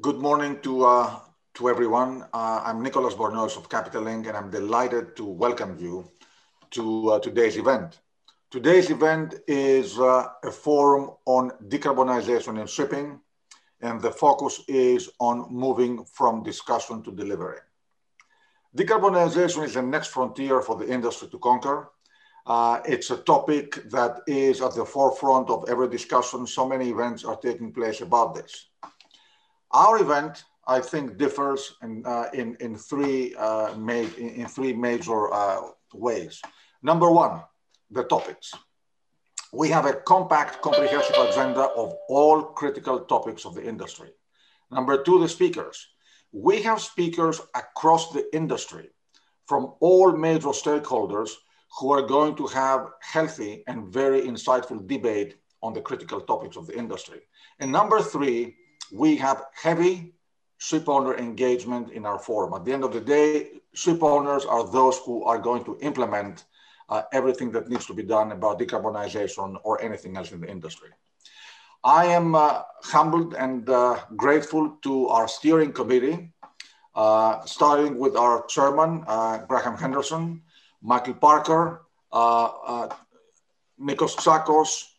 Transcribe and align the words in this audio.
Good 0.00 0.16
morning 0.16 0.58
to, 0.62 0.84
uh, 0.86 1.20
to 1.54 1.68
everyone. 1.68 2.24
Uh, 2.34 2.62
I'm 2.64 2.82
Nicholas 2.82 3.14
Bornozis 3.14 3.56
of 3.56 3.68
Capital 3.68 4.02
Link, 4.02 4.26
and 4.26 4.36
I'm 4.36 4.50
delighted 4.50 5.14
to 5.14 5.24
welcome 5.24 5.78
you 5.78 6.10
to 6.72 7.10
uh, 7.10 7.20
today's 7.20 7.56
event. 7.56 8.00
Today's 8.50 8.90
event 8.90 9.36
is 9.46 9.96
uh, 10.00 10.30
a 10.42 10.50
forum 10.50 11.12
on 11.26 11.52
decarbonization 11.68 12.60
in 12.60 12.66
shipping, 12.66 13.20
and 13.82 14.02
the 14.02 14.10
focus 14.10 14.62
is 14.66 15.10
on 15.20 15.46
moving 15.48 16.04
from 16.04 16.42
discussion 16.42 17.00
to 17.04 17.12
delivery. 17.12 17.60
Decarbonization 18.76 19.62
is 19.62 19.74
the 19.74 19.82
next 19.82 20.08
frontier 20.08 20.60
for 20.60 20.74
the 20.74 20.92
industry 20.92 21.28
to 21.28 21.38
conquer. 21.38 21.92
Uh, 22.46 22.80
it's 22.84 23.12
a 23.12 23.18
topic 23.18 23.88
that 23.90 24.22
is 24.26 24.60
at 24.60 24.74
the 24.74 24.84
forefront 24.84 25.48
of 25.50 25.64
every 25.68 25.88
discussion. 25.88 26.48
So 26.48 26.68
many 26.68 26.90
events 26.90 27.24
are 27.24 27.36
taking 27.36 27.72
place 27.72 28.00
about 28.00 28.34
this. 28.34 28.70
Our 29.74 30.00
event, 30.00 30.44
I 30.68 30.80
think, 30.80 31.18
differs 31.18 31.74
in, 31.82 32.06
uh, 32.06 32.26
in, 32.32 32.56
in, 32.60 32.76
three, 32.76 33.34
uh, 33.34 33.74
in, 33.74 34.08
in, 34.18 34.46
three 34.46 34.72
major 34.72 35.34
uh, 35.34 35.62
ways. 35.92 36.40
Number 36.80 37.10
one, 37.10 37.42
the 37.90 38.04
topics. 38.04 38.54
We 39.52 39.68
have 39.70 39.86
a 39.86 39.94
compact, 39.94 40.62
comprehensive 40.62 41.16
agenda 41.16 41.62
of 41.62 41.94
all 42.08 42.42
critical 42.42 43.00
topics 43.00 43.44
of 43.44 43.56
the 43.56 43.66
industry. 43.66 44.10
Number 44.70 45.02
two, 45.02 45.18
the 45.18 45.28
speakers. 45.28 45.88
We 46.30 46.62
have 46.62 46.80
speakers 46.80 47.40
across 47.54 48.12
the 48.12 48.24
industry 48.34 48.90
from 49.46 49.74
all 49.80 50.12
major 50.16 50.48
stakeholders 50.48 51.30
who 51.78 51.92
are 51.92 52.02
going 52.02 52.36
to 52.36 52.46
have 52.46 52.90
healthy 53.00 53.64
and 53.66 53.92
very 53.92 54.22
insightful 54.22 54.86
debate 54.86 55.34
on 55.62 55.72
the 55.72 55.80
critical 55.80 56.20
topics 56.20 56.56
of 56.56 56.66
the 56.68 56.78
industry. 56.78 57.20
And 57.58 57.72
number 57.72 58.00
three, 58.00 58.56
we 58.92 59.16
have 59.16 59.44
heavy 59.54 60.14
ship 60.58 60.88
owner 60.88 61.16
engagement 61.16 61.90
in 61.92 62.06
our 62.06 62.18
forum. 62.18 62.54
At 62.54 62.64
the 62.64 62.72
end 62.72 62.84
of 62.84 62.92
the 62.92 63.00
day, 63.00 63.60
ship 63.74 64.02
owners 64.02 64.44
are 64.44 64.64
those 64.70 64.98
who 64.98 65.24
are 65.24 65.38
going 65.38 65.64
to 65.64 65.76
implement 65.80 66.44
uh, 66.88 67.02
everything 67.12 67.50
that 67.52 67.68
needs 67.68 67.86
to 67.86 67.94
be 67.94 68.02
done 68.02 68.32
about 68.32 68.58
decarbonization 68.58 69.56
or 69.62 69.80
anything 69.82 70.16
else 70.16 70.32
in 70.32 70.40
the 70.40 70.48
industry. 70.48 70.90
I 71.82 72.06
am 72.06 72.34
uh, 72.34 72.62
humbled 72.82 73.34
and 73.34 73.68
uh, 73.68 74.00
grateful 74.16 74.78
to 74.82 75.08
our 75.08 75.28
steering 75.28 75.72
committee, 75.72 76.32
uh, 76.94 77.44
starting 77.44 77.98
with 77.98 78.16
our 78.16 78.46
chairman, 78.46 79.04
uh, 79.06 79.44
Grahaeme 79.46 79.78
Henderson, 79.78 80.42
Michael 80.80 81.14
Parker, 81.14 81.82
uh, 82.12 82.88
Nikos 83.78 84.16
Tsakos, 84.16 84.93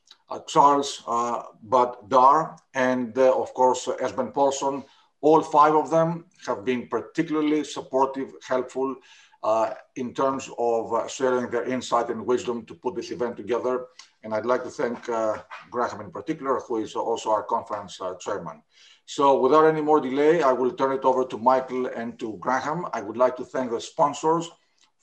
Charles 0.47 1.03
uh, 1.07 1.43
Bud 1.63 2.09
Dar, 2.09 2.57
and 2.73 3.17
uh, 3.17 3.39
of 3.39 3.53
course 3.53 3.87
Esben 4.01 4.31
Poulsson. 4.31 4.83
All 5.21 5.41
five 5.41 5.75
of 5.75 5.89
them 5.89 6.25
have 6.45 6.63
been 6.63 6.87
particularly 6.87 7.63
supportive, 7.63 8.33
helpful 8.47 8.95
uh, 9.43 9.73
in 9.95 10.13
terms 10.13 10.49
of 10.57 10.93
uh, 10.93 11.07
sharing 11.07 11.49
their 11.49 11.63
insight 11.63 12.09
and 12.09 12.25
wisdom 12.25 12.65
to 12.65 12.73
put 12.75 12.95
this 12.95 13.11
event 13.11 13.37
together. 13.37 13.85
And 14.23 14.33
I'd 14.33 14.45
like 14.45 14.63
to 14.63 14.69
thank 14.69 15.07
uh, 15.09 15.37
Grahaeme 15.71 16.05
in 16.05 16.11
particular, 16.11 16.59
who 16.59 16.77
is 16.77 16.95
also 16.95 17.31
our 17.31 17.43
conference 17.43 17.99
chairman. 18.19 18.61
So 19.05 19.39
without 19.39 19.65
any 19.65 19.81
more 19.81 20.01
delay, 20.01 20.41
I 20.41 20.51
will 20.51 20.71
turn 20.71 20.93
it 20.93 21.05
over 21.05 21.25
to 21.25 21.37
Michael 21.37 21.87
and 21.87 22.17
to 22.19 22.37
Grahaeme. 22.39 22.89
I 22.93 23.01
would 23.01 23.17
like 23.17 23.35
to 23.37 23.45
thank 23.45 23.71
the 23.71 23.79
sponsors 23.79 24.49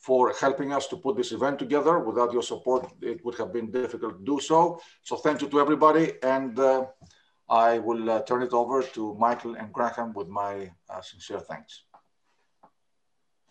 for 0.03 0.33
helping 0.45 0.72
us 0.72 0.89
to 0.89 0.97
put 0.97 1.17
this 1.17 1.33
event 1.33 1.58
together. 1.58 2.00
Without 2.00 2.33
your 2.33 2.42
support, 2.42 2.92
it 3.00 3.25
would 3.25 3.36
have 3.36 3.53
been 3.53 3.70
difficult 3.70 4.19
to 4.19 4.25
do 4.25 4.41
so. 4.41 4.81
So 5.05 5.17
thank 5.17 5.41
you 5.42 5.48
to 5.48 5.61
everybody. 5.61 6.14
And 6.22 6.59
uh, 6.59 6.86
I 7.48 7.78
will 7.78 8.11
uh, 8.11 8.22
turn 8.22 8.42
it 8.42 8.53
over 8.53 8.83
to 8.83 9.14
Michael 9.14 9.55
and 9.55 9.72
Grahaeme 9.72 10.14
with 10.14 10.28
my 10.28 10.72
uh, 10.91 11.00
sincere 11.00 11.41
thanks. 11.41 11.84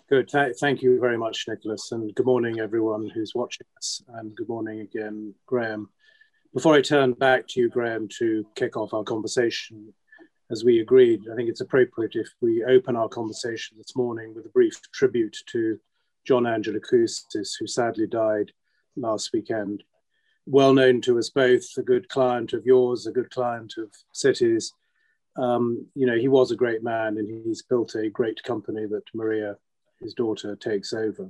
Good. 0.10 0.28
Th 0.28 0.58
thank 0.60 0.82
you 0.82 1.00
very 1.00 1.18
much, 1.18 1.46
Nicholas. 1.48 1.94
And 1.94 2.14
good 2.18 2.26
morning, 2.26 2.60
everyone 2.60 3.10
who's 3.14 3.34
watching 3.34 3.68
us. 3.78 4.04
And 4.16 4.36
good 4.36 4.50
morning 4.50 4.82
again, 4.82 5.34
Grahaeme. 5.50 5.86
Before 6.54 6.76
I 6.76 6.82
turn 6.82 7.14
back 7.14 7.48
to 7.50 7.62
you, 7.62 7.70
Grahaeme, 7.70 8.10
to 8.20 8.46
kick 8.56 8.76
off 8.76 8.94
our 8.94 9.06
conversation, 9.06 9.94
as 10.52 10.66
we 10.66 10.82
agreed, 10.82 11.22
I 11.32 11.36
think 11.36 11.48
it's 11.48 11.62
appropriate 11.62 12.16
if 12.16 12.28
we 12.42 12.66
open 12.66 12.98
our 12.98 13.08
conversation 13.08 13.78
this 13.78 13.96
morning 13.96 14.34
with 14.36 14.46
a 14.46 14.50
brief 14.50 14.78
tribute 14.92 15.38
to 15.54 15.80
John 16.26 16.44
Angelicoussis, 16.44 17.54
who 17.60 17.68
sadly 17.68 18.08
died 18.08 18.52
last 18.96 19.32
weekend. 19.34 19.84
Well 20.46 20.74
known 20.74 21.02
to 21.02 21.18
us 21.20 21.30
both, 21.30 21.66
a 21.78 21.84
good 21.84 22.10
client 22.10 22.54
of 22.54 22.66
yours, 22.66 23.08
a 23.08 23.12
good 23.12 23.30
client 23.30 23.76
of 23.78 23.90
Citi's. 24.14 24.74
Um, 25.38 25.88
you 25.96 26.06
know, 26.06 26.18
he 26.18 26.28
was 26.28 26.52
a 26.52 26.58
great 26.58 26.84
man 26.84 27.18
and 27.18 27.46
he's 27.46 27.62
built 27.62 27.96
a 27.96 28.10
great 28.10 28.44
company 28.44 28.86
that 28.88 29.04
Maria, 29.14 29.58
his 30.00 30.14
daughter, 30.14 30.56
takes 30.56 30.94
over. 30.94 31.30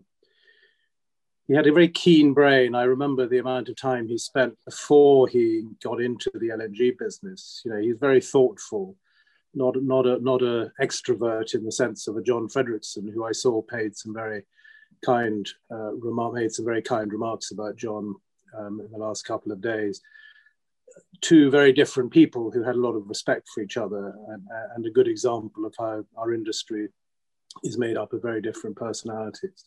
He 1.47 1.53
had 1.53 1.68
a 1.68 1.73
very 1.73 1.90
keen 1.90 2.34
brain. 2.34 2.75
I 2.75 2.84
remember 2.84 3.28
the 3.28 3.40
amount 3.40 3.69
of 3.69 3.75
time 3.75 4.08
he 4.08 4.18
spent 4.18 4.58
before 4.66 5.28
he 5.28 5.68
got 5.84 6.02
into 6.02 6.31
the 6.34 6.50
LNG 6.50 6.97
business. 6.97 7.62
You 7.66 7.72
know, 7.72 7.81
he's 7.81 7.97
very 8.00 8.22
thoughtful, 8.22 8.96
not 9.53 9.75
not 9.84 10.08
a 10.08 10.19
not 10.19 10.41
a 10.41 10.72
extrovert 10.81 11.53
in 11.53 11.66
the 11.66 11.72
sense 11.72 12.08
of 12.08 12.16
a 12.16 12.22
John 12.22 12.47
Fredriksen, 12.47 13.12
who 13.12 13.25
I 13.25 13.34
saw 13.34 13.62
paid 13.62 13.97
some 13.97 14.13
very 14.13 14.46
kind 15.03 15.47
uh, 15.72 15.94
remark, 15.94 16.34
made 16.34 16.52
some 16.52 16.66
very 16.66 16.81
kind 16.81 17.12
remarks 17.12 17.52
about 17.52 17.75
John 17.75 18.16
um, 18.57 18.81
in 18.81 18.91
the 18.91 18.97
last 18.97 19.24
couple 19.25 19.52
of 19.52 19.62
days. 19.62 20.02
Two 21.22 21.50
very 21.50 21.72
different 21.72 22.12
people 22.12 22.52
who 22.52 22.63
had 22.63 22.75
a 22.75 22.79
lot 22.79 22.96
of 22.96 23.07
respect 23.07 23.47
for 23.53 23.62
each 23.62 23.78
other, 23.78 24.13
and, 24.29 24.44
and 24.75 24.85
a 24.85 24.91
good 24.91 25.07
example 25.07 25.66
of 25.66 25.74
how 25.78 26.03
our 26.18 26.34
industry 26.34 26.90
is 27.63 27.78
made 27.78 27.97
up 27.97 28.13
of 28.13 28.22
very 28.22 28.41
different 28.41 28.75
personalities. 28.75 29.66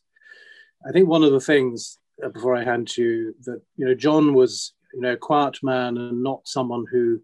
I 0.87 0.93
think 0.93 1.09
one 1.09 1.23
of 1.23 1.33
the 1.33 1.41
things 1.41 1.99
uh, 2.23 2.29
before 2.29 2.57
I 2.57 2.65
hand 2.65 2.89
to 2.89 3.03
you 3.03 3.35
that 3.45 3.63
you 3.77 3.87
know 3.87 3.95
John 3.95 4.35
was 4.35 4.75
you 4.93 5.01
know 5.01 5.13
a 5.13 5.17
quiet 5.17 5.59
man 5.63 5.97
and 5.97 6.23
not 6.23 6.47
someone 6.47 6.85
who 6.91 7.21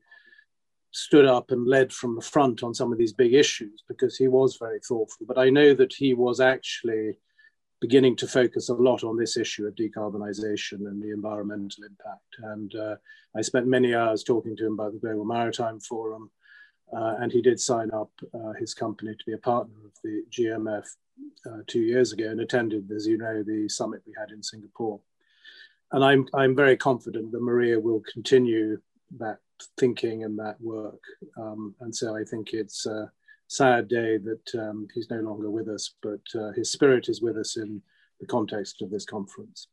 stood 0.92 1.24
up 1.24 1.50
and 1.50 1.66
led 1.66 1.92
from 1.92 2.16
the 2.16 2.22
front 2.22 2.62
on 2.62 2.74
some 2.74 2.90
of 2.90 2.98
these 2.98 3.12
big 3.12 3.32
issues 3.32 3.84
because 3.88 4.16
he 4.16 4.26
was 4.26 4.56
very 4.56 4.80
thoughtful. 4.80 5.26
But 5.26 5.38
I 5.38 5.50
know 5.50 5.72
that 5.74 5.92
he 5.92 6.14
was 6.14 6.40
actually 6.40 7.16
beginning 7.80 8.14
to 8.16 8.28
focus 8.28 8.68
a 8.68 8.74
lot 8.74 9.02
on 9.04 9.16
this 9.16 9.36
issue 9.36 9.66
of 9.66 9.74
decarbonisation 9.74 10.86
and 10.86 11.02
the 11.02 11.10
environmental 11.10 11.84
impact. 11.84 12.36
And 12.42 12.74
uh, 12.74 12.96
I 13.34 13.40
spent 13.40 13.66
many 13.66 13.94
hours 13.94 14.22
talking 14.22 14.56
to 14.56 14.66
him 14.66 14.74
about 14.74 14.92
the 14.92 14.98
Global 14.98 15.24
Maritime 15.24 15.80
Forum, 15.80 16.30
uh, 16.94 17.16
and 17.20 17.32
he 17.32 17.40
did 17.40 17.58
sign 17.58 17.90
up 17.92 18.10
uh, 18.34 18.52
his 18.58 18.74
company 18.74 19.14
to 19.14 19.24
be 19.26 19.32
a 19.32 19.38
partner 19.38 19.74
of 19.84 19.92
the 20.04 20.22
GMF 20.30 20.86
uh, 21.46 21.58
two 21.66 21.80
years 21.80 22.12
ago 22.12 22.28
and 22.28 22.40
attended, 22.40 22.90
as 22.90 23.06
you 23.06 23.16
know, 23.16 23.42
the 23.42 23.68
summit 23.68 24.02
we 24.06 24.14
had 24.18 24.30
in 24.30 24.42
Singapore. 24.42 25.00
And 25.92 26.04
I'm, 26.04 26.28
I'm 26.34 26.54
very 26.54 26.76
confident 26.76 27.32
that 27.32 27.42
Maria 27.42 27.78
will 27.80 28.02
continue 28.12 28.80
that 29.18 29.38
thinking 29.78 30.24
and 30.24 30.38
that 30.38 30.60
work. 30.60 31.00
Um, 31.36 31.74
and 31.80 31.94
so 31.94 32.16
I 32.16 32.24
think 32.24 32.52
it's 32.52 32.86
uh, 32.86 33.06
sad 33.50 33.88
day 33.88 34.16
that 34.16 34.54
um, 34.54 34.86
he's 34.94 35.10
no 35.10 35.20
longer 35.20 35.50
with 35.50 35.68
us, 35.68 35.94
but 36.02 36.20
uh, 36.36 36.52
his 36.52 36.70
spirit 36.70 37.08
is 37.08 37.20
with 37.20 37.36
us 37.36 37.56
in 37.56 37.82
the 38.20 38.26
context 38.26 38.80
of 38.80 38.90
this 38.90 39.04
conference. 39.04 39.66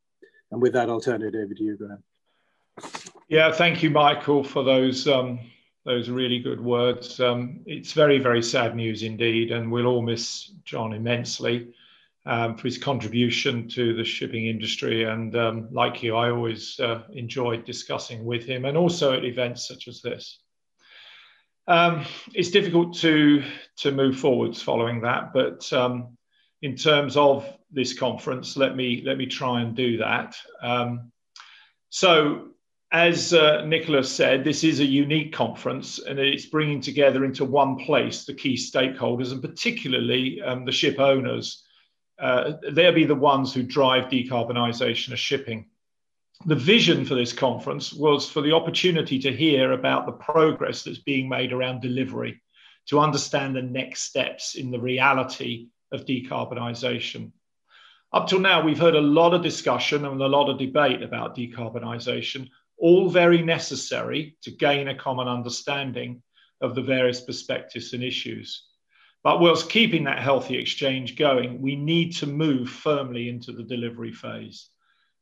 And 0.51 0.59
with 0.59 0.73
that, 0.73 0.89
I'll 0.89 0.99
turn 0.99 1.21
it 1.21 1.35
over 1.35 1.53
to 1.53 1.63
you, 1.63 1.77
Grahaeme. 1.77 3.11
Yeah, 3.29 3.51
thank 3.51 3.83
you, 3.83 3.91
Michael, 3.91 4.43
for 4.43 4.63
those 4.63 5.07
um, 5.07 5.39
those 5.85 6.09
really 6.09 6.39
good 6.39 6.59
words. 6.59 7.19
Um, 7.19 7.61
it's 7.65 7.93
very, 7.93 8.19
very 8.19 8.41
sad 8.41 8.75
news 8.75 9.03
indeed, 9.03 9.51
and 9.51 9.71
we'll 9.71 9.85
all 9.85 10.01
miss 10.01 10.51
John 10.65 10.93
immensely 10.93 11.73
um, 12.25 12.57
for 12.57 12.63
his 12.63 12.77
contribution 12.77 13.69
to 13.69 13.95
the 13.95 14.03
shipping 14.03 14.47
industry. 14.47 15.03
And 15.03 15.35
um, 15.35 15.67
like 15.71 16.01
you, 16.01 16.15
I 16.15 16.31
always 16.31 16.79
uh, 16.79 17.03
enjoyed 17.13 17.63
discussing 17.63 18.25
with 18.25 18.43
him, 18.43 18.65
and 18.65 18.75
also 18.75 19.13
at 19.13 19.23
events 19.23 19.67
such 19.67 19.87
as 19.87 20.01
this. 20.01 20.39
Um, 21.67 22.05
it's 22.33 22.49
difficult 22.49 22.95
to 22.99 23.43
to 23.77 23.91
move 23.91 24.17
forwards 24.17 24.61
following 24.61 25.01
that, 25.01 25.33
but 25.33 25.71
um, 25.73 26.17
in 26.61 26.75
terms 26.75 27.17
of 27.17 27.45
this 27.71 27.97
conference, 27.97 28.55
let 28.55 28.75
me 28.75 29.03
let 29.05 29.17
me 29.17 29.25
try 29.25 29.61
and 29.61 29.75
do 29.75 29.97
that. 29.97 30.37
Um, 30.61 31.11
so, 31.89 32.49
as 32.91 33.33
uh, 33.33 33.65
Nicholas 33.65 34.09
said, 34.09 34.43
this 34.43 34.63
is 34.63 34.79
a 34.79 34.85
unique 34.85 35.33
conference, 35.33 35.99
and 35.99 36.19
it's 36.19 36.45
bringing 36.45 36.79
together 36.79 37.25
into 37.25 37.43
one 37.43 37.75
place 37.77 38.23
the 38.23 38.33
key 38.33 38.55
stakeholders, 38.55 39.33
and 39.33 39.41
particularly 39.41 40.41
um, 40.41 40.65
the 40.65 40.71
ship 40.71 40.99
owners. 40.99 41.63
Uh, 42.17 42.53
they'll 42.71 42.93
be 42.93 43.05
the 43.05 43.13
ones 43.13 43.53
who 43.53 43.61
drive 43.61 44.05
decarbonisation 44.05 45.11
of 45.11 45.19
shipping 45.19 45.69
the 46.45 46.55
vision 46.55 47.03
for 47.05 47.15
this 47.15 47.33
conference 47.33 47.91
was 47.91 48.29
for 48.29 48.41
the 48.41 48.53
opportunity 48.53 49.19
to 49.19 49.35
hear 49.35 49.71
about 49.71 50.05
the 50.05 50.11
progress 50.11 50.83
that's 50.83 50.99
being 50.99 51.27
made 51.27 51.51
around 51.51 51.81
delivery, 51.81 52.41
to 52.87 52.99
understand 52.99 53.55
the 53.55 53.61
next 53.61 54.03
steps 54.03 54.55
in 54.55 54.71
the 54.71 54.79
reality 54.79 55.67
of 55.91 56.05
decarbonisation. 56.05 57.31
Up 58.13 58.27
till 58.27 58.39
now, 58.39 58.63
we've 58.63 58.79
heard 58.79 58.95
a 58.95 59.01
lot 59.01 59.33
of 59.33 59.41
discussion 59.41 60.05
and 60.05 60.21
a 60.21 60.27
lot 60.27 60.49
of 60.49 60.57
debate 60.57 61.01
about 61.01 61.35
decarbonisation, 61.35 62.49
all 62.77 63.09
very 63.09 63.41
necessary 63.41 64.37
to 64.43 64.51
gain 64.51 64.87
a 64.87 64.95
common 64.95 65.27
understanding. 65.27 66.21
of 66.61 66.75
the 66.75 66.81
various 66.81 67.21
perspectives 67.21 67.93
and 67.93 68.03
issues. 68.03 68.63
But 69.23 69.39
whilst 69.39 69.69
keeping 69.69 70.05
that 70.05 70.23
healthy 70.23 70.57
exchange 70.57 71.15
going, 71.15 71.61
we 71.61 71.75
need 71.75 72.15
to 72.17 72.27
move 72.27 72.69
firmly 72.69 73.29
into 73.29 73.51
the 73.51 73.63
delivery 73.63 74.11
phase. 74.11 74.69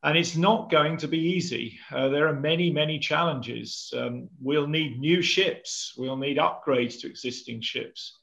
And 0.06 0.16
it's 0.16 0.36
not 0.36 0.70
going 0.70 0.98
to 0.98 1.08
be 1.08 1.18
easy. 1.18 1.80
Uh, 1.92 2.10
there 2.10 2.28
are 2.28 2.40
many, 2.40 2.70
many 2.70 3.00
challenges. 3.00 3.92
Um, 3.98 4.30
we'll 4.40 4.68
need 4.68 5.00
new 5.00 5.24
ships, 5.24 5.96
we'll 5.98 6.16
need 6.16 6.38
upgrades 6.38 7.00
to 7.00 7.08
existing 7.08 7.62
ships. 7.62 8.16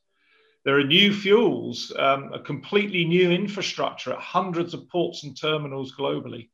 There 0.65 0.79
are 0.79 0.85
new 0.85 1.13
fuels, 1.13 1.93
um, 1.99 2.33
a 2.33 2.39
completely 2.39 3.05
new 3.05 3.33
infrastructure 3.33 4.13
at 4.13 4.21
hundreds 4.21 4.75
of 4.75 4.89
ports 4.89 5.25
and 5.25 5.37
terminals 5.37 5.93
globally, 5.93 6.51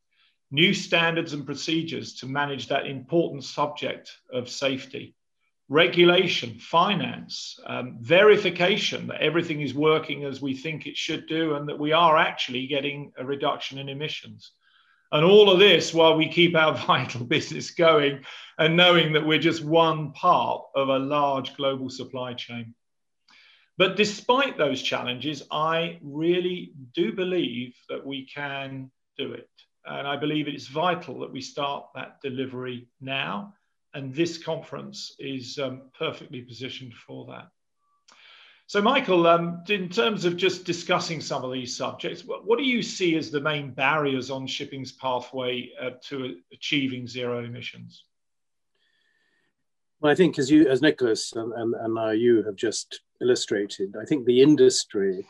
new 0.49 0.73
standards 0.73 1.33
and 1.33 1.45
procedures 1.45 2.15
to 2.15 2.25
manage 2.25 2.67
that 2.69 2.87
important 2.87 3.43
subject 3.43 4.11
of 4.33 4.49
safety, 4.49 5.13
regulation, 5.67 6.57
finance, 6.57 7.59
um, 7.67 7.97
verification 8.01 9.05
that 9.05 9.21
everything 9.21 9.61
is 9.61 9.75
working 9.75 10.23
as 10.23 10.41
we 10.41 10.55
think 10.55 10.87
it 10.87 10.97
should 10.97 11.27
do 11.27 11.53
and 11.53 11.69
that 11.69 11.77
we 11.77 11.91
are 11.91 12.17
actually 12.17 12.65
getting 12.65 13.11
a 13.15 13.23
reduction 13.23 13.77
in 13.77 13.89
emissions. 13.89 14.53
And 15.11 15.25
all 15.25 15.49
of 15.49 15.59
this 15.59 15.93
while 15.93 16.15
we 16.15 16.27
keep 16.29 16.55
our 16.55 16.75
vital 16.87 17.25
business 17.25 17.71
going 17.71 18.23
and 18.57 18.75
knowing 18.75 19.13
that 19.13 19.25
we're 19.25 19.39
just 19.39 19.63
one 19.63 20.11
part 20.13 20.63
of 20.75 20.89
a 20.89 20.99
large 20.99 21.55
global 21.55 21.89
supply 21.89 22.33
chain. 22.33 22.75
But 23.77 23.95
despite 23.95 24.57
those 24.57 24.81
challenges, 24.81 25.43
I 25.51 25.99
really 26.03 26.73
do 26.93 27.13
believe 27.13 27.73
that 27.87 28.05
we 28.05 28.25
can 28.27 28.91
do 29.17 29.31
it. 29.31 29.49
And 29.85 30.05
I 30.05 30.17
believe 30.17 30.47
it 30.47 30.55
is 30.55 30.67
vital 30.67 31.19
that 31.21 31.31
we 31.31 31.41
start 31.41 31.85
that 31.95 32.19
delivery 32.21 32.89
now. 32.99 33.53
And 33.93 34.13
this 34.13 34.37
conference 34.37 35.15
is 35.17 35.57
um, 35.57 35.83
perfectly 35.97 36.41
positioned 36.41 36.93
for 36.93 37.25
that. 37.27 37.47
So, 38.69 38.83
Michael, 38.83 39.25
um, 39.25 39.63
in 39.67 39.89
terms 39.89 40.25
of 40.25 40.37
just 40.37 40.63
discussing 40.63 41.21
some 41.21 41.43
of 41.43 41.51
these 41.51 41.75
subjects, 41.75 42.23
what, 42.23 42.45
what, 42.45 42.59
do 42.59 42.63
you 42.63 42.83
see 42.83 43.17
as 43.17 43.31
the 43.31 43.41
main 43.41 43.71
barriers 43.71 44.29
on 44.29 44.45
shipping's 44.45 44.91
pathway 44.91 45.71
uh, 45.81 45.89
to 46.09 46.37
achieving 46.53 47.07
zero 47.07 47.43
emissions? 47.43 48.03
Well, 49.99 50.11
I 50.11 50.15
think 50.15 50.37
as 50.37 50.51
you, 50.51 50.69
as 50.69 50.83
Nicholas 50.83 51.33
and, 51.33 51.51
and, 51.51 51.73
and 51.73 51.97
uh, 51.97 52.11
you 52.11 52.43
have 52.43 52.55
just 52.55 53.01
illustrated, 53.21 53.95
I 53.99 54.05
think 54.05 54.27
the 54.27 54.43
industry, 54.43 55.25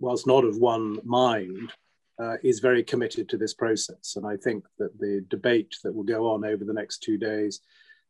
whilst 0.00 0.26
not 0.26 0.42
of 0.42 0.56
one 0.56 0.98
mind, 1.04 1.72
uh, 2.18 2.38
is 2.42 2.58
very 2.58 2.82
committed 2.82 3.28
to 3.28 3.36
this 3.36 3.54
process. 3.54 4.16
And 4.16 4.26
I 4.26 4.36
think 4.36 4.64
that 4.80 4.98
the 4.98 5.24
debate 5.28 5.76
that 5.84 5.94
will 5.94 6.02
go 6.02 6.28
on 6.28 6.44
over 6.44 6.64
the 6.64 6.74
next 6.74 7.04
two 7.04 7.18
days 7.18 7.60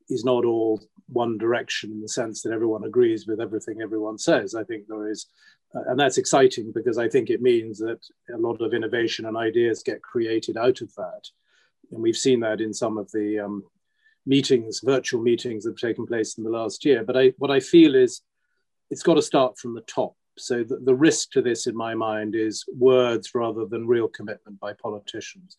is 0.09 0.25
not 0.25 0.45
all 0.45 0.81
one 1.09 1.39
direction 1.39 1.93
in 1.93 2.01
the 2.01 2.09
sense 2.09 2.43
that 2.43 2.53
everyone 2.53 2.85
agrees 2.85 3.27
with 3.27 3.41
everything 3.41 3.81
everyone 3.81 4.19
says. 4.19 4.55
I 4.55 4.65
think 4.65 4.87
there 4.87 5.09
is, 5.09 5.27
uh, 5.75 5.83
and 5.89 5.99
that's 5.99 6.19
exciting 6.19 6.73
because 6.73 6.99
I 6.99 7.09
think 7.09 7.31
it 7.31 7.43
means 7.43 7.79
that 7.79 8.01
a 8.35 8.39
lot 8.39 8.61
of 8.61 8.75
innovation 8.75 9.27
and 9.27 9.37
ideas 9.37 9.83
get 9.83 10.03
created 10.03 10.56
out 10.56 10.81
of 10.81 10.95
that. 10.95 11.29
And 11.93 12.03
we've 12.03 12.17
seen 12.17 12.41
that 12.41 12.61
in 12.61 12.73
some 12.73 12.97
of 12.97 13.11
the 13.12 13.41
um, 13.41 13.65
meetings, 14.27 14.81
virtual 14.83 15.23
meetings 15.23 15.65
that 15.65 15.71
have 15.71 15.89
taken 15.89 16.07
place 16.07 16.39
in 16.39 16.45
the 16.45 16.50
last 16.50 16.85
year. 16.85 17.05
But 17.05 17.17
I, 17.17 17.33
what 17.39 17.50
I 17.50 17.61
feel 17.61 17.95
is 17.95 18.23
it's 18.91 19.03
got 19.03 19.15
to 19.15 19.23
start 19.23 19.59
from 19.59 19.75
the 19.75 19.83
top. 19.83 20.15
So 20.37 20.65
the, 20.65 20.79
the 20.79 20.95
risk 20.95 21.31
to 21.33 21.43
this, 21.43 21.67
in 21.67 21.77
my 21.77 21.95
mind, 21.95 22.35
is 22.35 22.65
words 22.77 23.35
rather 23.35 23.67
than 23.67 23.87
real 23.87 24.09
commitment 24.09 24.59
by 24.59 24.73
politicians. 24.73 25.57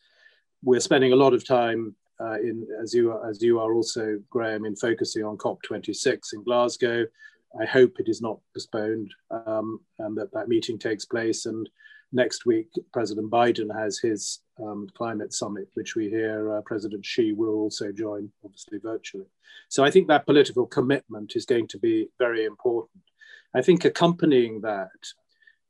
We're 0.64 0.80
spending 0.80 1.14
a 1.14 1.18
lot 1.18 1.34
of 1.34 1.46
time 1.46 1.96
uh, 2.20 2.40
in, 2.40 2.68
as 2.82 2.94
you 2.94 3.12
are, 3.12 3.30
as 3.30 3.42
you 3.42 3.60
are 3.60 3.74
also, 3.74 4.20
Grahaeme, 4.34 4.68
in 4.68 4.76
focusing 4.76 5.24
on 5.24 5.38
COP26 5.38 6.34
in 6.34 6.44
Glasgow. 6.44 7.06
I 7.60 7.66
hope 7.66 8.00
it 8.00 8.10
is 8.10 8.22
not 8.22 8.40
postponed 8.54 9.14
um, 9.32 9.80
and 10.00 10.18
that 10.18 10.34
that 10.34 10.50
meeting 10.50 10.78
takes 10.78 11.06
place. 11.06 11.46
And 11.46 11.70
next 12.12 12.46
week, 12.46 12.68
President 12.92 13.32
Biden 13.32 13.74
has 13.74 13.98
his 13.98 14.42
um, 14.62 14.88
climate 14.94 15.34
summit, 15.34 15.70
which 15.74 15.96
we 15.96 16.10
hear 16.10 16.56
uh, 16.56 16.62
President 16.62 17.06
Xi 17.06 17.32
will 17.34 17.56
also 17.56 17.92
join, 17.92 18.30
obviously 18.44 18.80
virtually. 18.80 19.28
So 19.70 19.84
I 19.84 19.92
think 19.92 20.08
that 20.08 20.26
political 20.26 20.66
commitment 20.66 21.34
is 21.36 21.46
going 21.46 21.68
to 21.70 21.80
be 21.80 22.10
very 22.20 22.46
important. 22.46 23.04
I 23.54 23.62
think 23.62 23.86
accompanying 23.86 24.62
that 24.62 24.90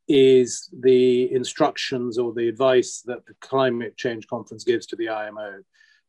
is 0.07 0.69
the 0.81 1.31
instructions 1.31 2.17
or 2.17 2.33
the 2.33 2.47
advice 2.47 3.01
that 3.05 3.25
the 3.25 3.33
climate 3.41 3.97
change 3.97 4.27
conference 4.27 4.63
gives 4.63 4.85
to 4.87 4.95
the 4.95 5.09
IMO. 5.09 5.61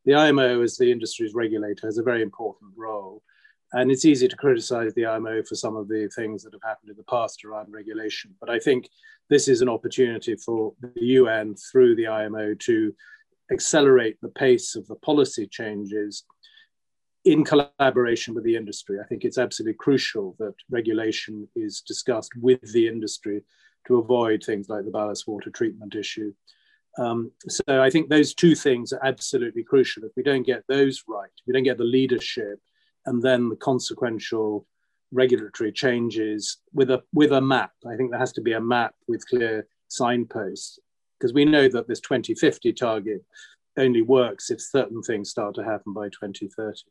The 0.05 0.15
IMO, 0.15 0.61
as 0.61 0.77
the 0.77 0.91
industry's 0.91 1.33
regulator, 1.33 1.87
has 1.87 1.97
a 1.97 2.03
very 2.03 2.21
important 2.21 2.71
role. 2.75 3.23
And 3.73 3.91
it's 3.91 4.05
easy 4.05 4.27
to 4.27 4.35
criticize 4.35 4.93
the 4.93 5.05
IMO 5.05 5.43
for 5.43 5.55
some 5.55 5.75
of 5.75 5.89
the 5.89 6.09
things 6.15 6.43
that 6.43 6.53
have 6.53 6.63
happened 6.63 6.89
in 6.89 6.95
the 6.95 7.03
past 7.03 7.43
around 7.43 7.71
regulation. 7.71 8.33
But 8.39 8.49
I 8.49 8.59
think 8.59 8.89
this 9.29 9.49
is 9.49 9.61
an 9.61 9.67
opportunity 9.67 10.35
for 10.35 10.73
the 10.79 10.93
UN 10.95 11.55
through 11.55 11.95
the 11.95 12.07
IMO 12.07 12.53
to 12.53 12.93
accelerate 13.51 14.17
the 14.21 14.29
pace 14.29 14.75
of 14.75 14.87
the 14.87 14.95
policy 14.95 15.47
changes 15.47 16.23
in 17.25 17.43
collaboration 17.43 18.33
with 18.33 18.45
the 18.45 18.55
industry. 18.55 18.99
I 19.01 19.07
think 19.07 19.25
it's 19.25 19.37
absolutely 19.37 19.75
crucial 19.75 20.35
that 20.39 20.53
regulation 20.69 21.47
is 21.55 21.81
discussed 21.81 22.31
with 22.37 22.61
the 22.71 22.87
industry 22.87 23.43
to 23.87 23.97
avoid 23.97 24.43
things 24.43 24.69
like 24.69 24.85
the 24.85 24.91
ballast 24.91 25.27
water 25.27 25.49
treatment 25.49 25.95
issue. 25.95 26.33
Um, 26.97 27.31
so 27.47 27.81
I 27.81 27.89
think 27.89 28.09
those 28.09 28.33
two 28.33 28.55
things 28.55 28.91
are 28.91 29.05
absolutely 29.05 29.63
crucial. 29.63 30.03
If 30.03 30.11
we 30.17 30.23
don't 30.23 30.45
get 30.45 30.63
those 30.67 31.03
right, 31.07 31.29
we 31.45 31.53
don't 31.53 31.63
get 31.63 31.77
the 31.77 31.83
leadership 31.83 32.59
and 33.05 33.21
then 33.21 33.49
the 33.49 33.55
consequential 33.55 34.65
regulatory 35.11 35.71
changes 35.71 36.57
with 36.73 36.89
a 36.91 37.01
with 37.13 37.31
a 37.31 37.41
map. 37.41 37.71
I 37.85 37.95
think 37.95 38.11
there 38.11 38.19
has 38.19 38.33
to 38.33 38.41
be 38.41 38.53
a 38.53 38.61
map 38.61 38.95
with 39.07 39.27
clear 39.27 39.67
signposts 39.87 40.79
because 41.17 41.33
we 41.33 41.45
know 41.45 41.67
that 41.69 41.87
this 41.87 42.01
2050 42.01 42.73
target 42.73 43.23
only 43.77 44.01
works 44.01 44.49
if 44.49 44.61
certain 44.61 45.01
things 45.01 45.29
start 45.29 45.55
to 45.55 45.63
happen 45.63 45.93
by 45.93 46.09
2030. 46.09 46.81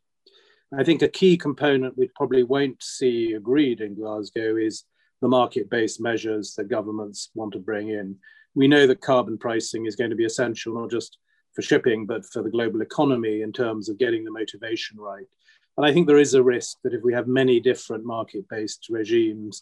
I 0.77 0.83
think 0.83 1.01
a 1.01 1.07
key 1.07 1.37
component 1.37 1.97
we 1.97 2.09
probably 2.15 2.43
won't 2.43 2.81
see 2.81 3.33
agreed 3.33 3.81
in 3.81 3.95
Glasgow 3.95 4.57
is 4.57 4.83
the 5.21 5.27
market-based 5.27 6.01
measures 6.01 6.53
that 6.55 6.67
governments 6.67 7.29
want 7.33 7.53
to 7.53 7.59
bring 7.59 7.89
in. 7.89 8.17
We 8.57 8.67
know 8.67 8.87
that 8.87 9.01
carbon 9.01 9.37
pricing 9.37 9.85
is 9.85 9.95
going 9.95 10.09
to 10.09 10.15
be 10.15 10.25
essential 10.25 10.73
not 10.73 10.89
just 10.89 11.19
for 11.53 11.61
shipping, 11.61 12.07
but 12.07 12.25
for 12.25 12.41
the 12.41 12.49
global 12.49 12.81
economy 12.81 13.43
in 13.43 13.53
terms 13.53 13.87
of 13.87 13.99
getting 13.99 14.23
the 14.23 14.31
motivation 14.31 14.97
right. 14.97 15.27
But 15.75 15.85
I 15.85 15.93
think 15.93 16.07
there 16.07 16.17
is 16.17 16.33
a 16.33 16.41
risk 16.41 16.77
that 16.83 16.95
if 16.95 17.03
we 17.03 17.13
have 17.13 17.27
many 17.27 17.59
different 17.59 18.03
market 18.03 18.49
based 18.49 18.87
regimes, 18.89 19.61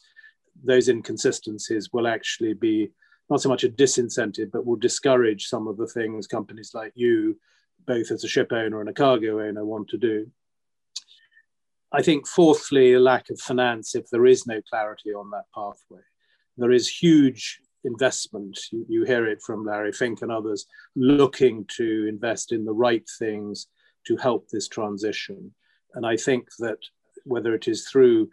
those 0.63 0.87
inconsistencies 0.87 1.89
will 1.91 2.07
actually 2.07 2.53
be 2.53 2.89
not 3.29 3.41
so 3.41 3.49
much 3.49 3.65
a 3.65 3.69
disincentive, 3.69 4.49
but 4.49 4.65
will 4.65 4.77
discourage 4.77 5.47
some 5.47 5.67
of 5.67 5.75
the 5.75 5.87
things 5.87 6.25
companies 6.25 6.71
like 6.73 6.93
you, 6.95 7.37
both 7.85 8.11
as 8.11 8.23
a 8.23 8.29
ship 8.29 8.53
owner 8.53 8.79
and 8.79 8.87
a 8.87 8.93
cargo 8.93 9.41
owner, 9.41 9.65
want 9.65 9.89
to 9.89 9.97
do. 9.97 10.31
I 11.91 12.01
think, 12.01 12.29
fourthly, 12.29 12.93
a 12.93 12.99
lack 13.01 13.29
of 13.29 13.41
finance 13.41 13.93
if 13.93 14.09
there 14.09 14.25
is 14.25 14.47
no 14.47 14.61
clarity 14.69 15.13
on 15.13 15.31
that 15.31 15.47
pathway. 15.53 16.03
There 16.55 16.71
is 16.71 16.87
huge 16.87 17.59
investment. 17.85 18.59
You, 18.71 18.85
you, 18.89 19.03
hear 19.03 19.27
it 19.27 19.41
from 19.41 19.65
Larry 19.65 19.91
Fink 19.91 20.21
and 20.21 20.31
others 20.31 20.65
looking 20.95 21.65
to 21.77 22.07
invest 22.07 22.51
in 22.51 22.65
the 22.65 22.73
right 22.73 23.07
things 23.19 23.67
to 24.07 24.17
help 24.17 24.49
this 24.49 24.67
transition. 24.67 25.53
And 25.93 26.05
I 26.05 26.17
think 26.17 26.47
that 26.59 26.79
whether 27.23 27.53
it 27.55 27.67
is 27.67 27.87
through 27.87 28.29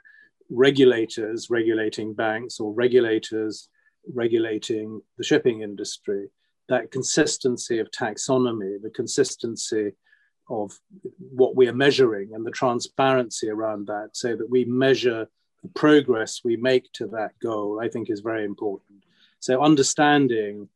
regulators 0.51 1.49
regulating 1.49 2.13
banks 2.13 2.61
or 2.61 2.73
regulators 2.73 3.69
regulating 4.13 5.01
the 5.17 5.25
shipping 5.25 5.63
industry, 5.63 6.29
that 6.69 6.91
consistency 6.91 7.79
of 7.79 7.91
taxonomy, 7.91 8.81
the 8.83 8.91
consistency 8.91 9.93
of 10.51 10.73
what 11.19 11.57
we 11.57 11.69
are 11.69 11.75
measuring 11.75 12.35
and 12.35 12.45
the 12.45 12.51
transparency 12.51 13.49
around 13.49 13.87
that 13.87 14.11
so 14.13 14.37
that 14.37 14.51
we 14.51 14.65
measure 14.65 15.27
the 15.63 15.69
progress 15.69 16.41
we 16.45 16.57
make 16.57 16.91
to 16.93 17.07
that 17.07 17.39
goal, 17.41 17.81
I 17.81 17.89
think 17.89 18.11
is 18.11 18.21
very 18.21 18.45
important. 18.45 19.05
So 19.43 19.61
understanding 19.61 20.69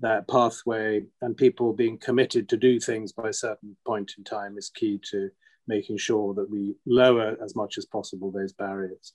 that 0.00 0.28
pathway 0.28 1.02
and 1.22 1.36
people 1.36 1.72
being 1.72 1.98
committed 1.98 2.48
to 2.48 2.56
do 2.56 2.78
things 2.78 3.10
by 3.10 3.30
a 3.30 3.32
certain 3.32 3.76
point 3.84 4.12
in 4.16 4.22
time 4.22 4.56
is 4.56 4.70
key 4.70 5.00
to 5.10 5.28
making 5.66 5.98
sure 5.98 6.32
that 6.34 6.48
we 6.48 6.76
lower 6.86 7.36
as 7.42 7.56
much 7.56 7.78
as 7.78 7.84
possible 7.84 8.30
those 8.30 8.52
barriers. 8.52 9.12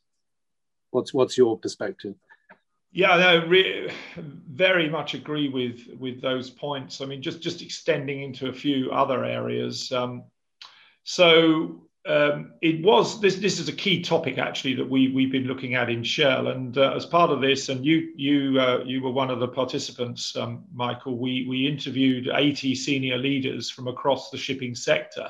What's 0.91 1.13
what's 1.13 1.37
your 1.37 1.57
perspective? 1.57 2.15
Yeah, 2.91 3.15
no, 3.15 3.47
re- 3.47 3.91
very 4.17 4.89
much 4.89 5.13
agree 5.13 5.47
with 5.47 5.87
with 5.97 6.21
those 6.21 6.49
points. 6.49 6.99
I 6.99 7.05
mean, 7.05 7.21
just 7.21 7.41
just 7.41 7.61
extending 7.61 8.23
into 8.23 8.49
a 8.49 8.53
few 8.53 8.91
other 8.91 9.23
areas. 9.23 9.89
Um, 9.93 10.25
so 11.03 11.86
um, 12.07 12.53
it 12.61 12.83
was 12.83 13.19
this. 13.21 13.35
This 13.35 13.59
is 13.59 13.67
a 13.67 13.73
key 13.73 14.01
topic 14.01 14.37
actually 14.37 14.75
that 14.75 14.89
we 14.89 15.11
we've 15.11 15.31
been 15.31 15.47
looking 15.47 15.75
at 15.75 15.89
in 15.89 16.03
Shell, 16.03 16.47
and 16.47 16.77
uh, 16.77 16.93
as 16.95 17.05
part 17.05 17.31
of 17.31 17.41
this, 17.41 17.69
and 17.69 17.85
you 17.85 18.11
you 18.15 18.59
uh, 18.59 18.83
you 18.85 19.01
were 19.01 19.11
one 19.11 19.29
of 19.29 19.39
the 19.39 19.47
participants, 19.47 20.35
um, 20.35 20.63
Michael. 20.73 21.17
We 21.17 21.45
we 21.47 21.67
interviewed 21.67 22.29
80 22.33 22.75
senior 22.75 23.17
leaders 23.17 23.69
from 23.69 23.87
across 23.87 24.29
the 24.29 24.37
shipping 24.37 24.73
sector 24.73 25.29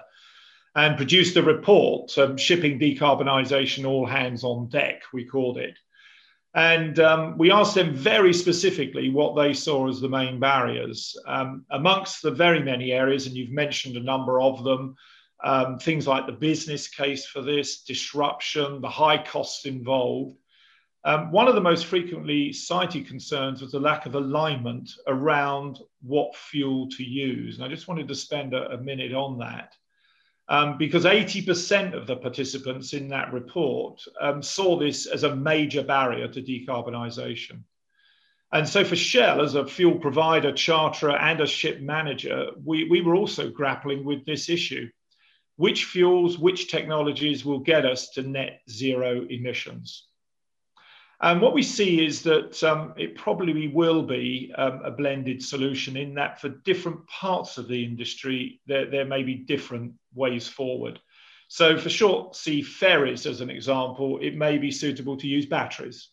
and 0.78 0.96
produced 0.96 1.36
a 1.36 1.42
report, 1.42 2.16
um, 2.20 2.38
Shipping 2.38 2.80
Decarbonisation 2.80 3.86
All 3.86 4.06
Hands 4.06 4.44
on 4.44 4.70
Deck, 4.70 5.02
we 5.12 5.26
called 5.26 5.58
it. 5.58 5.76
And 6.54 7.00
um, 7.00 7.38
we 7.38 7.52
asked 7.52 7.74
them 7.74 7.96
very 7.96 8.32
specifically 8.32 9.10
what 9.10 9.36
they 9.36 9.54
saw 9.54 9.90
as 9.90 10.00
the 10.00 10.08
main 10.08 10.40
barriers. 10.40 11.18
Um, 11.26 11.66
amongst 11.72 12.22
the 12.22 12.30
very 12.30 12.62
many 12.62 12.92
areas, 12.92 13.26
and 13.26 13.36
you've 13.36 13.50
mentioned 13.50 13.98
a 13.98 14.02
number 14.04 14.40
of 14.40 14.64
them, 14.64 14.96
um, 15.44 15.78
things 15.78 16.08
like 16.08 16.26
the 16.26 16.32
business 16.32 16.88
case 16.88 17.26
for 17.26 17.42
this, 17.42 17.84
disruption, 17.84 18.82
the 18.82 18.90
high 18.90 19.24
costs 19.24 19.66
involved. 19.66 20.38
Um, 21.04 21.32
one 21.32 21.48
of 21.48 21.56
the 21.56 21.62
most 21.62 21.86
frequently 21.86 22.52
cited 22.52 23.08
concerns 23.08 23.62
was 23.62 23.72
the 23.72 23.80
lack 23.80 24.06
of 24.06 24.16
alignment 24.16 24.92
around 25.08 25.80
what 26.02 26.36
fuel 26.36 26.90
to 26.98 27.04
use. 27.04 27.56
And 27.56 27.64
I 27.64 27.70
just 27.70 27.88
wanted 27.88 28.08
to 28.08 28.16
spend 28.16 28.54
a, 28.54 28.72
a 28.72 28.78
minute 28.78 29.14
on 29.14 29.38
that 29.40 29.76
um, 30.50 30.78
because 30.78 31.06
80% 31.06 31.94
of 31.94 32.08
the 32.08 32.16
participants 32.16 32.94
in 32.94 33.10
that 33.10 33.34
report 33.34 34.02
um, 34.20 34.42
saw 34.42 34.78
this 34.78 35.06
as 35.06 35.24
a 35.24 35.36
major 35.36 35.84
barrier 35.84 36.28
to 36.28 36.42
decarbonisation. 36.42 37.64
And 38.52 38.68
so 38.68 38.86
for 38.86 38.96
Shell, 38.96 39.42
as 39.42 39.56
a 39.56 39.68
fuel 39.68 40.00
provider, 40.00 40.54
charterer, 40.54 41.20
and 41.20 41.42
a 41.42 41.48
ship 41.48 41.82
manager, 41.82 42.48
we, 42.64 42.88
we 42.90 43.02
were 43.02 43.16
also 43.16 43.50
grappling 43.50 44.06
with 44.06 44.26
this 44.26 44.50
issue. 44.50 44.90
Which 45.58 45.86
fuels, 45.86 46.38
which 46.38 46.72
technologies 46.72 47.44
will 47.44 47.60
get 47.60 47.86
us 47.86 48.10
to 48.12 48.22
net 48.22 48.62
zero 48.70 49.26
emissions? 49.30 50.08
And 51.20 51.42
what 51.42 51.56
we 51.56 51.64
see 51.64 52.06
is 52.06 52.22
that 52.24 52.64
um, 52.64 52.94
it 52.96 53.16
probably 53.16 53.68
will 53.68 54.04
be 54.04 54.54
um, 54.56 54.82
a 54.84 54.92
blended 54.92 55.44
solution 55.44 55.98
in 55.98 56.14
that 56.14 56.40
for 56.40 56.50
different 56.50 57.08
parts 57.08 57.58
of 57.58 57.68
the 57.68 57.84
industry, 57.84 58.62
there, 58.68 58.86
there 58.86 59.06
may 59.06 59.24
be 59.24 59.34
different 59.34 59.94
ways 60.14 60.48
forward. 60.48 61.00
So 61.48 61.76
for 61.78 61.90
short 61.90 62.36
sea 62.36 62.62
ferries, 62.62 63.26
as 63.26 63.42
an 63.42 63.50
example, 63.50 64.20
it 64.22 64.36
may 64.36 64.60
be 64.60 64.70
suitable 64.70 65.18
to 65.18 65.28
use 65.28 65.48
batteries. 65.48 66.10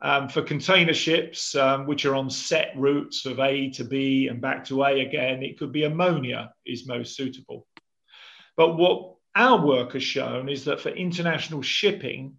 Um, 0.00 0.30
for 0.30 0.40
container 0.40 0.94
ships, 0.94 1.54
um, 1.54 1.86
which 1.86 2.06
are 2.06 2.14
on 2.14 2.30
set 2.30 2.72
routes 2.74 3.26
of 3.26 3.40
A 3.40 3.68
to 3.70 3.84
B 3.84 4.28
and 4.28 4.40
back 4.40 4.64
to 4.66 4.84
A 4.84 5.00
again, 5.00 5.42
it 5.42 5.58
could 5.58 5.72
be 5.72 5.84
ammonia 5.84 6.54
is 6.64 6.86
most 6.86 7.14
suitable. 7.14 7.66
But 8.56 8.76
what 8.76 9.14
our 9.34 9.64
work 9.64 9.92
has 9.92 10.02
shown 10.02 10.48
is 10.48 10.64
that 10.64 10.80
for 10.80 10.90
international 10.90 11.62
shipping, 11.62 12.38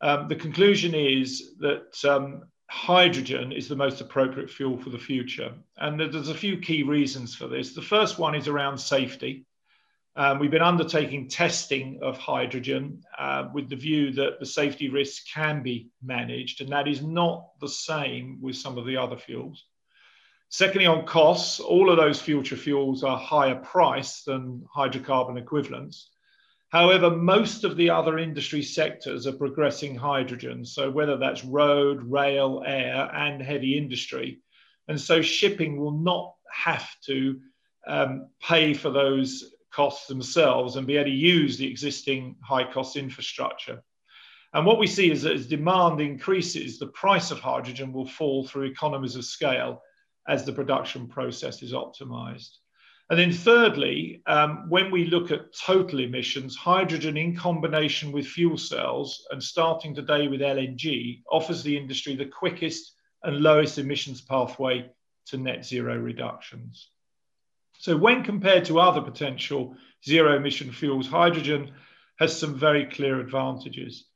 um, 0.00 0.28
the 0.28 0.36
conclusion 0.36 0.94
is 0.94 1.56
that 1.58 2.04
um, 2.04 2.44
hydrogen 2.70 3.52
is 3.52 3.68
the 3.68 3.76
most 3.76 4.00
appropriate 4.00 4.48
fuel 4.48 4.78
for 4.78 4.90
the 4.90 4.98
future. 4.98 5.52
And 5.76 6.00
there's 6.00 6.28
a 6.28 6.34
few 6.34 6.58
key 6.58 6.82
reasons 6.82 7.34
for 7.34 7.48
this. 7.48 7.74
The 7.74 7.82
first 7.82 8.18
one 8.18 8.34
is 8.34 8.48
around 8.48 8.78
safety. 8.78 9.44
Um, 10.16 10.38
we've 10.38 10.50
been 10.50 10.62
undertaking 10.62 11.28
testing 11.28 11.98
of 12.02 12.18
hydrogen 12.18 13.02
uh, 13.18 13.48
with 13.52 13.68
the 13.68 13.76
view 13.76 14.12
that 14.12 14.40
the 14.40 14.46
safety 14.46 14.88
risks 14.88 15.24
can 15.32 15.62
be 15.62 15.88
managed, 16.02 16.60
and 16.60 16.70
that 16.70 16.88
is 16.88 17.02
not 17.02 17.48
the 17.60 17.68
same 17.68 18.38
with 18.40 18.56
some 18.56 18.76
of 18.76 18.86
the 18.86 18.96
other 18.96 19.16
fuels. 19.16 19.64
Secondly, 20.52 20.86
on 20.86 21.06
costs, 21.06 21.60
all 21.60 21.90
of 21.90 21.96
those 21.96 22.20
future 22.20 22.56
fuels 22.56 23.04
are 23.04 23.16
higher 23.16 23.54
priced 23.54 24.26
than 24.26 24.66
hydrocarbon 24.74 25.38
equivalents. 25.38 26.10
However, 26.70 27.08
most 27.08 27.62
of 27.62 27.76
the 27.76 27.90
other 27.90 28.18
industry 28.18 28.62
sectors 28.62 29.28
are 29.28 29.32
progressing 29.32 29.94
hydrogen. 29.94 30.64
So, 30.64 30.90
whether 30.90 31.16
that's 31.16 31.44
road, 31.44 32.02
rail, 32.02 32.64
air, 32.66 33.08
and 33.14 33.40
heavy 33.40 33.78
industry. 33.78 34.40
And 34.88 35.00
so, 35.00 35.22
shipping 35.22 35.78
will 35.78 35.92
not 35.92 36.34
have 36.52 36.88
to 37.06 37.40
um, 37.86 38.28
pay 38.42 38.74
for 38.74 38.90
those 38.90 39.54
costs 39.70 40.08
themselves 40.08 40.74
and 40.74 40.84
be 40.84 40.96
able 40.96 41.10
to 41.10 41.10
use 41.10 41.58
the 41.58 41.70
existing 41.70 42.34
high 42.42 42.70
cost 42.70 42.96
infrastructure. 42.96 43.84
And 44.52 44.66
what 44.66 44.80
we 44.80 44.88
see 44.88 45.12
is 45.12 45.22
that 45.22 45.34
as 45.34 45.46
demand 45.46 46.00
increases, 46.00 46.80
the 46.80 46.88
price 46.88 47.30
of 47.30 47.38
hydrogen 47.38 47.92
will 47.92 48.08
fall 48.08 48.44
through 48.44 48.64
economies 48.64 49.14
of 49.14 49.24
scale 49.24 49.80
as 50.28 50.44
the 50.44 50.52
production 50.52 51.08
process 51.08 51.62
is 51.62 51.72
optimized. 51.72 52.56
And 53.10 53.18
then 53.18 53.32
thirdly, 53.32 54.22
um, 54.26 54.66
when 54.68 54.92
we 54.92 55.06
look 55.06 55.32
at 55.32 55.52
total 55.52 55.98
emissions, 55.98 56.54
hydrogen 56.54 57.16
in 57.16 57.34
combination 57.34 58.12
with 58.12 58.26
fuel 58.26 58.56
cells 58.56 59.26
and 59.32 59.42
starting 59.42 59.94
today 59.94 60.28
with 60.28 60.40
LNG 60.40 61.22
offers 61.30 61.64
the 61.64 61.76
industry 61.76 62.14
the 62.14 62.26
quickest 62.26 62.92
and 63.24 63.40
lowest 63.40 63.78
emissions 63.78 64.20
pathway 64.20 64.88
to 65.26 65.38
net 65.38 65.64
zero 65.64 65.96
reductions. 65.98 66.88
So 67.78 67.96
when 67.96 68.22
compared 68.22 68.66
to 68.66 68.78
other 68.78 69.00
potential 69.00 69.74
zero 70.06 70.36
emission 70.36 70.70
fuels, 70.70 71.08
hydrogen 71.08 71.72
has 72.20 72.38
some 72.38 72.54
very 72.54 72.86
clear 72.86 73.18
advantages. 73.18 74.06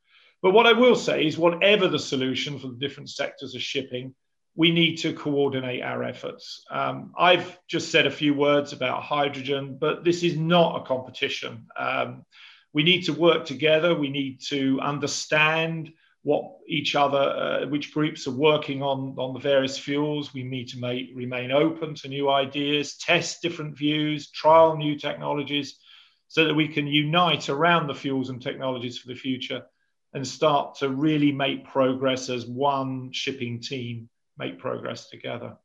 But 0.40 0.52
what 0.52 0.66
I 0.66 0.72
will 0.72 0.94
say 0.94 1.26
is 1.26 1.38
whatever 1.38 1.88
the 1.88 1.98
solution 1.98 2.58
for 2.58 2.68
the 2.68 2.76
different 2.78 3.10
sectors 3.10 3.54
of 3.54 3.62
shipping, 3.62 4.14
we 4.56 4.70
need 4.70 4.96
to 4.96 5.12
coordinate 5.12 5.82
our 5.82 6.04
efforts. 6.04 6.64
Um, 6.70 7.12
I've 7.18 7.58
just 7.66 7.90
said 7.90 8.06
a 8.06 8.10
few 8.10 8.34
words 8.34 8.72
about 8.72 9.02
hydrogen, 9.02 9.78
but 9.80 10.04
this 10.04 10.22
is 10.22 10.36
not 10.36 10.80
a 10.80 10.84
competition. 10.86 11.66
Um, 11.76 12.24
we 12.72 12.84
need 12.84 13.02
to 13.02 13.12
work 13.12 13.46
together. 13.46 13.94
We 13.94 14.10
need 14.10 14.40
to 14.48 14.80
understand 14.80 15.92
what 16.22 16.56
each 16.66 16.94
other, 16.94 17.18
uh, 17.18 17.66
which 17.66 17.92
groups 17.92 18.26
are 18.26 18.32
working 18.32 18.82
on, 18.82 19.14
on 19.18 19.34
the 19.34 19.40
various 19.40 19.76
fuels. 19.76 20.32
We 20.32 20.44
need 20.44 20.68
to 20.68 20.78
make, 20.78 21.10
remain 21.14 21.50
open 21.50 21.94
to 21.96 22.08
new 22.08 22.30
ideas, 22.30 22.96
test 22.96 23.42
different 23.42 23.76
views, 23.76 24.30
trial 24.30 24.76
new 24.76 24.98
technologies, 24.98 25.78
so 26.28 26.44
that 26.44 26.54
we 26.54 26.68
can 26.68 26.86
unite 26.86 27.48
around 27.48 27.88
the 27.88 27.94
fuels 27.94 28.30
and 28.30 28.40
technologies 28.40 28.98
for 28.98 29.08
the 29.08 29.14
future 29.14 29.62
and 30.14 30.26
start 30.26 30.76
to 30.76 30.88
really 30.88 31.32
make 31.32 31.66
progress 31.66 32.30
as 32.30 32.46
one 32.46 33.10
shipping 33.12 33.60
team 33.60 34.08
make 34.38 34.58
progress 34.58 35.08
together. 35.08 35.56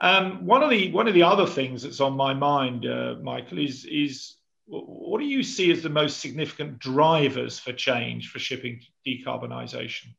Um, 0.00 0.46
one 0.46 0.62
of 0.62 0.70
the 0.70 0.90
one 0.92 1.08
of 1.08 1.14
the 1.14 1.22
other 1.22 1.46
things 1.46 1.82
that's 1.82 2.00
on 2.00 2.14
my 2.16 2.32
mind, 2.32 2.86
uh, 2.86 3.16
Michael, 3.22 3.58
is 3.58 3.84
is 3.84 4.36
what 4.66 5.18
do 5.20 5.26
you 5.26 5.42
see 5.42 5.70
as 5.72 5.82
the 5.82 5.90
most 5.90 6.20
significant 6.20 6.78
drivers 6.78 7.58
for 7.58 7.72
change 7.72 8.30
for 8.30 8.38
shipping 8.38 8.80
decarbonisation? 9.06 10.14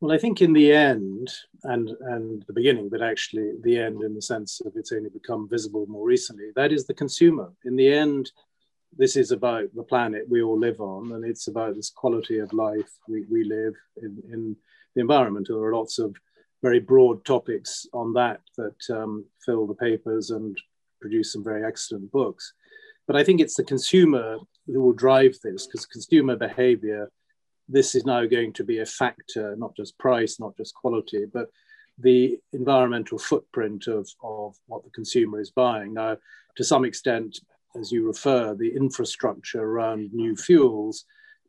Well, 0.00 0.12
I 0.12 0.18
think 0.18 0.40
in 0.40 0.52
the 0.52 0.72
end, 0.72 1.30
and 1.64 1.90
and 2.00 2.42
the 2.46 2.52
beginning, 2.52 2.88
but 2.88 3.02
actually 3.02 3.52
the 3.62 3.78
end 3.78 4.02
in 4.02 4.14
the 4.14 4.22
sense 4.22 4.60
of 4.64 4.72
it's 4.74 4.92
only 4.92 5.10
become 5.10 5.48
visible 5.48 5.86
more 5.86 6.06
recently, 6.06 6.50
that 6.56 6.72
is 6.72 6.86
the 6.86 6.94
consumer. 6.94 7.52
In 7.64 7.76
the 7.76 7.92
end, 7.92 8.32
this 8.96 9.16
is 9.16 9.32
about 9.32 9.68
the 9.74 9.82
planet 9.82 10.28
we 10.28 10.42
all 10.42 10.58
live 10.58 10.80
on, 10.80 11.12
and 11.12 11.24
it's 11.24 11.48
about 11.48 11.74
this 11.74 11.90
quality 11.90 12.38
of 12.38 12.52
life 12.52 12.90
we, 13.08 13.24
we 13.30 13.44
live 13.44 13.74
in, 14.02 14.22
in 14.32 14.56
the 14.94 15.00
environment. 15.00 15.46
There 15.48 15.58
are 15.58 15.74
lots 15.74 15.98
of 15.98 16.14
very 16.62 16.80
broad 16.80 17.24
topics 17.24 17.86
on 17.92 18.12
that 18.14 18.40
that 18.56 18.96
um, 18.96 19.24
fill 19.44 19.66
the 19.66 19.74
papers 19.74 20.30
and 20.30 20.56
produce 21.00 21.32
some 21.32 21.44
very 21.44 21.64
excellent 21.64 22.10
books. 22.12 22.52
But 23.06 23.16
I 23.16 23.24
think 23.24 23.40
it's 23.40 23.56
the 23.56 23.64
consumer 23.64 24.38
who 24.66 24.80
will 24.80 24.92
drive 24.92 25.36
this 25.42 25.66
because 25.66 25.86
consumer 25.86 26.36
behavior, 26.36 27.10
this 27.68 27.94
is 27.94 28.04
now 28.06 28.24
going 28.26 28.52
to 28.54 28.64
be 28.64 28.78
a 28.78 28.86
factor, 28.86 29.56
not 29.56 29.76
just 29.76 29.98
price, 29.98 30.38
not 30.38 30.56
just 30.56 30.74
quality, 30.74 31.24
but 31.32 31.48
the 31.98 32.38
environmental 32.52 33.18
footprint 33.18 33.86
of, 33.86 34.08
of 34.22 34.54
what 34.66 34.84
the 34.84 34.90
consumer 34.90 35.40
is 35.40 35.50
buying. 35.50 35.94
Now, 35.94 36.16
to 36.56 36.64
some 36.64 36.84
extent, 36.84 37.40
as 37.78 37.90
you 37.90 38.06
refer, 38.06 38.54
the 38.54 38.74
infrastructure 38.74 39.62
around 39.62 40.10
new 40.12 40.36
fuels 40.36 41.04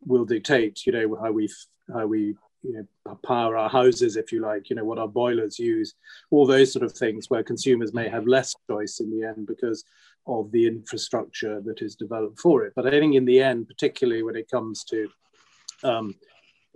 will 0.05 0.25
dictate, 0.25 0.85
you 0.85 0.91
know, 0.91 1.17
how 1.21 1.31
we 1.31 1.49
how 1.93 2.07
we 2.07 2.35
you 2.63 2.73
know, 3.05 3.15
power 3.23 3.57
our 3.57 3.69
houses, 3.69 4.15
if 4.15 4.31
you 4.31 4.41
like, 4.41 4.69
you 4.69 4.75
know, 4.75 4.85
what 4.85 4.97
our 4.97 5.07
boilers 5.07 5.59
use, 5.59 5.93
all 6.31 6.45
those 6.45 6.71
sort 6.71 6.83
of 6.83 6.93
things 6.93 7.29
where 7.29 7.43
consumers 7.43 7.93
may 7.93 8.07
have 8.07 8.25
less 8.25 8.55
choice 8.69 8.99
in 8.99 9.11
the 9.11 9.27
end 9.27 9.45
because 9.45 9.83
of 10.25 10.51
the 10.51 10.65
infrastructure 10.65 11.61
that 11.61 11.81
is 11.81 11.95
developed 11.95 12.39
for 12.39 12.63
it. 12.63 12.73
But 12.75 12.87
I 12.87 12.91
think 12.91 13.15
in 13.15 13.25
the 13.25 13.41
end, 13.41 13.67
particularly 13.67 14.23
when 14.23 14.37
it 14.37 14.49
comes 14.49 14.85
to 14.85 15.09
um, 15.83 16.15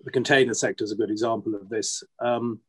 the 0.03 0.11
container 0.11 0.53
sector 0.53 0.83
is 0.83 0.91
a 0.91 0.97
good 0.97 1.09
example 1.09 1.55
of 1.55 1.69
this. 1.69 2.03
Um, 2.19 2.59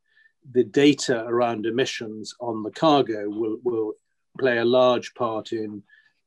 the 0.53 0.65
data 0.65 1.25
around 1.27 1.67
emissions 1.67 2.35
on 2.41 2.63
the 2.63 2.71
cargo 2.71 3.29
will, 3.29 3.59
will 3.65 3.93
play 4.39 4.59
a 4.59 4.65
large 4.65 5.13
part 5.15 5.53
in 5.53 5.83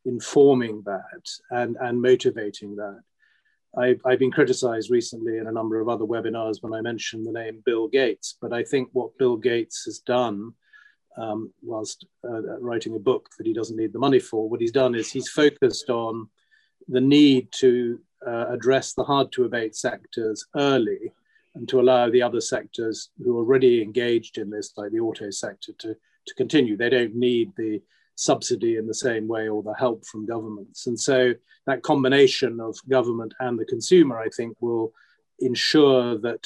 informing 0.06 0.84
that 0.86 1.30
and, 1.50 1.78
and 1.80 2.02
motivating 2.02 2.76
that. 2.76 3.02
I've, 3.78 4.02
I've 4.06 4.20
been 4.20 4.32
criticized 4.32 4.92
recently 4.92 5.38
in 5.38 5.48
a 5.48 5.52
number 5.52 5.80
of 5.80 5.88
other 5.88 6.06
webinars 6.06 6.62
when 6.62 6.74
I 6.74 6.82
mentioned 6.82 7.26
the 7.26 7.32
name 7.32 7.62
Bill 7.66 7.88
Gates, 7.88 8.38
but 8.42 8.52
I 8.52 8.64
think 8.64 8.90
what 8.92 9.18
Bill 9.18 9.38
Gates 9.38 9.86
has 9.86 10.00
done 10.00 10.54
um, 11.18 11.54
whilst 11.62 12.06
uh, 12.24 12.60
writing 12.60 12.96
a 12.96 13.00
book 13.00 13.30
that 13.38 13.48
he 13.48 13.54
doesn't 13.54 13.78
need 13.78 13.94
the 13.94 14.00
money 14.00 14.20
for, 14.20 14.50
what 14.50 14.62
he's 14.62 14.72
done 14.72 14.96
is 14.96 15.12
he's 15.12 15.30
focused 15.30 15.90
on 15.90 16.30
the 16.88 17.02
need 17.02 17.48
to 17.54 18.00
uh, 18.28 18.48
address 18.50 18.94
the 18.94 19.04
hard 19.04 19.32
to 19.32 19.46
abate 19.46 19.76
sectors 19.76 20.46
early 20.56 21.14
and 21.56 21.68
to 21.68 21.80
allow 21.80 22.10
the 22.10 22.22
other 22.22 22.42
sectors 22.42 23.10
who 23.24 23.38
are 23.38 23.40
already 23.40 23.82
engaged 23.82 24.38
in 24.38 24.50
this, 24.50 24.74
like 24.78 24.92
the 24.92 25.00
auto 25.00 25.30
sector, 25.30 25.74
to, 25.80 25.96
to 26.26 26.34
continue. 26.36 26.78
They 26.78 26.90
don't 26.90 27.16
need 27.16 27.52
the 27.58 27.82
subsidy 28.22 28.78
in 28.78 28.86
the 28.88 28.94
same 28.94 29.28
way 29.28 29.50
or 29.50 29.64
the 29.64 29.74
help 29.74 30.06
from 30.06 30.28
governments. 30.28 30.86
And 30.86 31.00
so 31.00 31.34
that 31.66 31.82
combination 31.82 32.60
of 32.60 32.78
government 32.88 33.34
and 33.40 33.58
the 33.58 33.66
consumer, 33.66 34.20
I 34.20 34.30
think, 34.30 34.56
will 34.62 34.94
ensure 35.40 36.20
that 36.20 36.46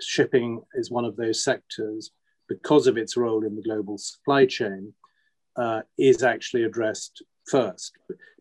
shipping 0.00 0.62
is 0.74 0.90
one 0.90 1.04
of 1.04 1.16
those 1.16 1.44
sectors 1.44 2.10
because 2.48 2.86
of 2.86 2.96
its 2.96 3.16
role 3.16 3.44
in 3.44 3.54
the 3.54 3.62
global 3.62 3.98
supply 3.98 4.46
chain 4.46 4.94
uh, 5.56 5.82
is 5.98 6.22
actually 6.22 6.64
addressed 6.64 7.22
first. 7.46 7.92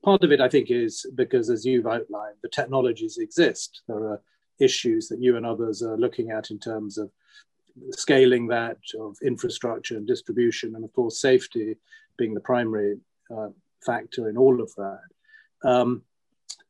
Part 0.04 0.24
of 0.24 0.32
it, 0.32 0.40
I 0.40 0.48
think, 0.48 0.72
is 0.72 1.06
because, 1.14 1.50
as 1.50 1.66
you've 1.66 1.88
outlined, 1.88 2.38
the 2.42 2.50
technologies 2.50 3.18
exist. 3.18 3.82
There 3.88 4.06
are 4.12 4.22
issues 4.60 5.10
that 5.10 5.22
you 5.22 5.36
and 5.36 5.46
others 5.46 5.82
are 5.84 5.98
looking 5.98 6.32
at 6.32 6.52
in 6.52 6.60
terms 6.60 6.98
of 6.98 7.12
scaling 7.92 8.48
that, 8.48 8.78
of 9.00 9.18
infrastructure 9.24 9.98
and 9.98 10.08
distribution, 10.08 10.76
and 10.76 10.84
of 10.84 10.94
course, 10.94 11.20
safety 11.20 11.76
being 12.18 12.34
the 12.34 12.40
primary 12.40 12.98
uh, 13.36 13.50
factor 13.86 14.30
in 14.30 14.38
all 14.38 14.62
of 14.62 14.74
that. 14.76 15.02
Um, 15.64 16.04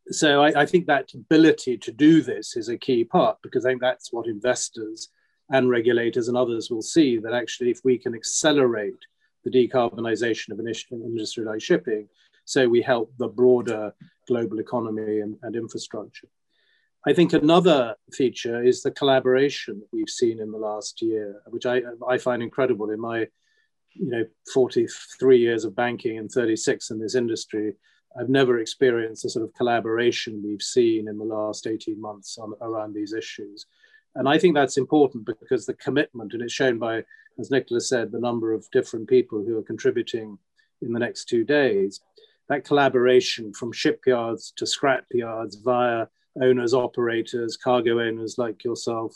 so 0.09 0.43
I, 0.43 0.61
I, 0.61 0.65
think 0.65 0.87
that 0.87 1.13
ability 1.13 1.77
to 1.77 1.91
do 1.91 2.21
this 2.21 2.57
is 2.57 2.69
a 2.69 2.77
key 2.77 3.03
part 3.03 3.37
because 3.41 3.65
I 3.65 3.69
think 3.69 3.81
that's 3.81 4.11
what 4.11 4.27
investors 4.27 5.09
and 5.49 5.69
regulators 5.69 6.27
and 6.27 6.35
others 6.35 6.69
will 6.69 6.81
see 6.81 7.17
that 7.19 7.33
actually 7.33 7.71
if 7.71 7.79
we 7.83 7.97
can 7.97 8.15
accelerate 8.15 9.05
the 9.43 9.51
decarbonisation 9.51 10.51
of 10.51 10.59
an 10.59 10.71
industry 10.91 11.45
like 11.45 11.61
shipping, 11.61 12.07
so 12.45 12.67
we 12.67 12.81
help 12.81 13.13
the 13.17 13.27
broader 13.27 13.93
global 14.27 14.59
economy 14.59 15.19
and, 15.19 15.37
and 15.43 15.55
infrastructure. 15.55 16.27
I 17.05 17.13
think 17.13 17.33
another 17.33 17.95
feature 18.13 18.63
is 18.63 18.83
the 18.83 18.91
collaboration 18.91 19.79
that 19.79 19.87
we've 19.91 20.09
seen 20.09 20.39
in 20.39 20.51
the 20.51 20.57
last 20.57 21.01
year, 21.01 21.41
which 21.47 21.65
I, 21.65 21.81
I 22.07 22.17
find 22.19 22.43
incredible. 22.43 22.91
In 22.91 22.99
my 22.99 23.27
you 23.93 24.09
know 24.09 24.25
43 24.53 25.37
years 25.37 25.65
of 25.65 25.75
banking 25.75 26.17
and 26.17 26.31
36 26.31 26.91
in 26.91 26.99
this 26.99 27.15
industry 27.15 27.73
i've 28.19 28.29
never 28.29 28.59
experienced 28.59 29.23
the 29.23 29.29
sort 29.29 29.45
of 29.45 29.53
collaboration 29.53 30.41
we've 30.43 30.61
seen 30.61 31.07
in 31.07 31.17
the 31.17 31.23
last 31.23 31.67
18 31.67 31.99
months 31.99 32.37
on, 32.37 32.53
around 32.61 32.93
these 32.93 33.13
issues. 33.13 33.65
And 34.15 34.27
i 34.27 34.37
think 34.37 34.55
that's 34.55 34.77
important 34.77 35.25
because 35.25 35.65
the 35.65 35.73
commitment 35.73 36.33
and 36.33 36.41
it's 36.41 36.53
shown 36.53 36.79
by 36.79 37.03
as 37.39 37.51
nicholas 37.51 37.89
said 37.89 38.11
the 38.11 38.19
number 38.19 38.53
of 38.53 38.69
different 38.71 39.07
people 39.07 39.43
who 39.43 39.57
are 39.57 39.63
contributing 39.63 40.37
in 40.81 40.93
the 40.93 40.99
next 40.99 41.25
two 41.25 41.43
days 41.43 42.01
that 42.49 42.65
collaboration 42.65 43.53
from 43.53 43.71
shipyards 43.71 44.51
to 44.57 44.65
scrap 44.65 45.05
yards 45.11 45.55
via 45.55 46.07
owners 46.41 46.73
operators 46.73 47.57
cargo 47.57 47.99
owners 47.99 48.37
like 48.37 48.63
yourself 48.63 49.15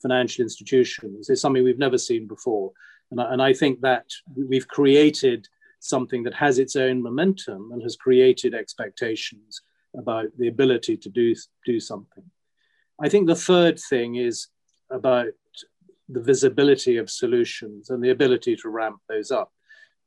financial 0.00 0.42
institutions 0.42 1.30
is 1.30 1.40
something 1.40 1.62
we've 1.62 1.78
never 1.78 1.98
seen 1.98 2.26
before 2.26 2.72
and 3.10 3.20
I, 3.20 3.32
and 3.32 3.42
I 3.42 3.52
think 3.52 3.80
that 3.82 4.06
we've 4.34 4.66
created 4.66 5.46
something 5.80 6.22
that 6.24 6.34
has 6.34 6.58
its 6.58 6.76
own 6.76 7.02
momentum 7.02 7.70
and 7.72 7.82
has 7.82 7.96
created 7.96 8.54
expectations 8.54 9.60
about 9.96 10.26
the 10.38 10.48
ability 10.48 10.96
to 10.96 11.08
do, 11.08 11.34
do 11.64 11.80
something. 11.80 12.24
I 13.00 13.08
think 13.08 13.26
the 13.26 13.36
third 13.36 13.78
thing 13.78 14.16
is 14.16 14.48
about 14.90 15.28
the 16.08 16.20
visibility 16.20 16.96
of 16.98 17.10
solutions 17.10 17.90
and 17.90 18.02
the 18.02 18.10
ability 18.10 18.56
to 18.56 18.68
ramp 18.68 19.00
those 19.08 19.30
up. 19.30 19.52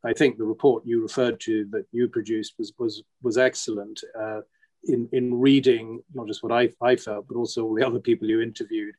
I 0.04 0.14
think 0.14 0.38
the 0.38 0.46
report 0.46 0.86
you 0.86 1.02
referred 1.02 1.40
to 1.42 1.66
that 1.72 1.86
you 1.92 2.08
produced 2.08 2.54
was 2.58 2.72
was 2.80 3.04
was 3.22 3.38
excellent 3.38 4.02
uh, 4.18 4.42
in 4.84 5.10
in 5.12 5.34
reading 5.34 6.02
not 6.14 6.28
just 6.28 6.44
what 6.44 6.52
I, 6.52 6.70
I 6.82 6.96
felt 6.96 7.28
but 7.28 7.38
also 7.38 7.64
all 7.64 7.76
the 7.76 7.86
other 7.86 8.00
people 8.00 8.28
you 8.28 8.42
interviewed 8.42 8.96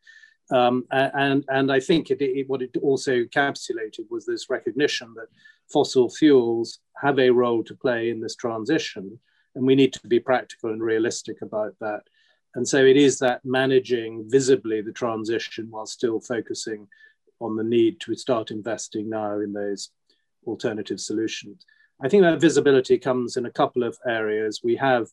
um, 0.51 0.85
and, 0.91 1.45
and 1.49 1.71
I 1.71 1.79
think 1.79 2.11
it, 2.11 2.21
it, 2.21 2.49
what 2.49 2.63
it 2.63 2.77
also 2.83 3.23
encapsulated 3.23 4.11
was 4.11 4.27
this 4.27 4.51
recognition 4.51 5.15
that 5.15 5.29
fossil 5.73 6.11
fuels 6.11 6.81
have 7.01 7.19
a 7.19 7.31
role 7.31 7.63
to 7.65 7.75
play 7.75 8.11
in 8.11 8.21
this 8.21 8.35
transition, 8.35 9.19
and 9.55 9.65
we 9.65 9.75
need 9.75 9.93
to 9.93 10.09
be 10.09 10.19
practical 10.19 10.71
and 10.71 10.83
realistic 10.83 11.43
about 11.43 11.75
that. 11.81 12.03
And 12.57 12.67
so 12.67 12.85
it 12.85 12.97
is 12.97 13.19
that 13.21 13.45
managing 13.45 14.29
visibly 14.29 14.81
the 14.81 14.93
transition 14.93 15.69
while 15.71 15.87
still 15.87 16.21
focusing 16.21 16.89
on 17.39 17.55
the 17.55 17.65
need 17.65 18.01
to 18.01 18.17
start 18.17 18.51
investing 18.51 19.09
now 19.09 19.39
in 19.39 19.53
those 19.53 19.91
alternative 20.47 20.99
solutions. 20.99 21.65
I 22.03 22.09
think 22.09 22.25
that 22.25 22.41
visibility 22.41 22.99
comes 22.99 23.37
in 23.37 23.47
a 23.47 23.53
couple 23.53 23.85
of 23.85 23.97
areas. 24.07 24.63
We 24.65 24.75
have 24.77 25.09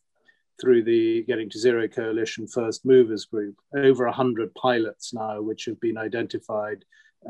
through 0.60 0.84
the 0.84 1.24
Getting 1.24 1.50
to 1.52 1.60
Zero 1.60 1.88
Coalition 1.88 2.48
First 2.48 2.86
Movers 2.86 3.26
Group, 3.26 3.56
over 3.76 4.06
100 4.06 4.54
pilots 4.56 5.13
now, 5.13 5.41
which 5.41 5.65
have 5.65 5.80
been 5.80 5.98
identified 5.98 6.84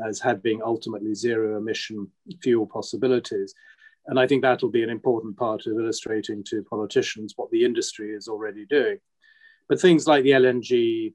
as 0.06 0.20
having 0.20 0.62
ultimately 0.62 1.14
zero 1.14 1.56
emission 1.56 2.08
fuel 2.42 2.66
possibilities. 2.66 3.54
And 4.06 4.18
I 4.18 4.26
think 4.26 4.42
that'll 4.42 4.70
be 4.70 4.82
an 4.82 4.90
important 4.90 5.36
part 5.36 5.66
of 5.66 5.78
illustrating 5.78 6.42
to 6.44 6.62
politicians 6.62 7.34
what 7.36 7.50
the 7.50 7.64
industry 7.64 8.14
is 8.14 8.28
already 8.28 8.64
doing. 8.64 8.98
But 9.68 9.80
things 9.80 10.06
like 10.06 10.24
the 10.24 10.30
LNG 10.30 11.12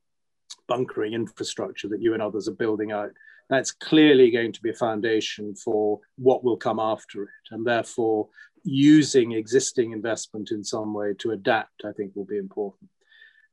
bunkering 0.68 1.14
infrastructure 1.14 1.88
that 1.90 2.02
you 2.02 2.14
and 2.14 2.22
others 2.22 2.48
are 2.48 2.54
building 2.54 2.92
out, 2.92 3.12
that's 3.50 3.72
clearly 3.72 4.32
going 4.32 4.52
to 4.54 4.62
be 4.62 4.70
a 4.70 4.76
foundation 4.76 5.56
for 5.56 6.00
what 6.18 6.44
will 6.44 6.58
come 6.58 6.80
after 6.80 7.24
it. 7.24 7.30
And 7.52 7.66
therefore, 7.66 8.30
using 8.64 9.34
existing 9.34 9.92
investment 9.92 10.52
in 10.52 10.64
some 10.64 10.94
way 10.94 11.14
to 11.20 11.32
adapt, 11.32 11.84
I 11.86 11.92
think 11.92 12.16
will 12.16 12.26
be 12.26 12.38
important. 12.38 12.90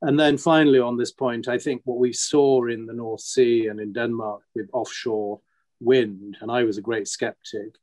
And 0.01 0.19
then 0.19 0.37
finally, 0.37 0.79
on 0.79 0.97
this 0.97 1.11
point, 1.11 1.47
I 1.47 1.59
think 1.59 1.81
what 1.85 1.99
we 1.99 2.11
saw 2.11 2.65
in 2.65 2.85
the 2.85 2.93
North 2.93 3.21
Sea 3.21 3.67
and 3.67 3.79
in 3.79 3.93
Denmark 3.93 4.41
with 4.55 4.69
offshore 4.73 5.39
wind, 5.79 6.37
and 6.41 6.51
I 6.51 6.63
was 6.63 6.77
a 6.77 6.81
great 6.81 7.07
skeptic, 7.07 7.75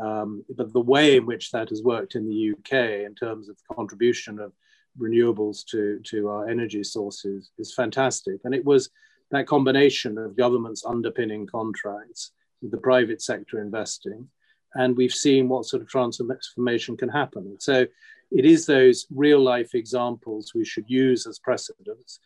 um, 0.00 0.44
but 0.56 0.72
the 0.72 0.80
way 0.80 1.16
in 1.16 1.26
which 1.26 1.50
that 1.50 1.70
has 1.70 1.82
worked 1.82 2.14
in 2.14 2.28
the 2.28 2.52
UK 2.52 3.06
in 3.06 3.14
terms 3.14 3.48
of 3.48 3.56
the 3.56 3.74
contribution 3.74 4.38
of 4.38 4.52
renewables 4.98 5.64
to, 5.66 6.00
to 6.04 6.28
our 6.28 6.48
energy 6.48 6.84
sources 6.84 7.50
is 7.58 7.74
fantastic. 7.74 8.40
And 8.44 8.54
it 8.54 8.64
was 8.64 8.90
that 9.34 9.46
combination 9.46 10.18
of 10.18 10.36
governments 10.36 10.84
underpinning 10.84 11.46
contracts, 11.46 12.32
with 12.62 12.70
the 12.70 12.78
private 12.78 13.20
sector 13.20 13.60
investing, 13.60 14.28
and 14.74 14.96
we've 14.96 15.12
seen 15.12 15.48
what 15.48 15.66
sort 15.66 15.82
of 15.82 15.88
transformation 15.88 16.96
can 16.96 17.08
happen. 17.08 17.56
So 17.60 17.86
it 18.32 18.44
is 18.44 18.66
those 18.66 19.06
real 19.14 19.40
life 19.40 19.74
examples 19.74 20.52
we 20.54 20.64
should 20.64 20.88
use 20.88 21.26
as 21.26 21.38
precedents, 21.38 22.20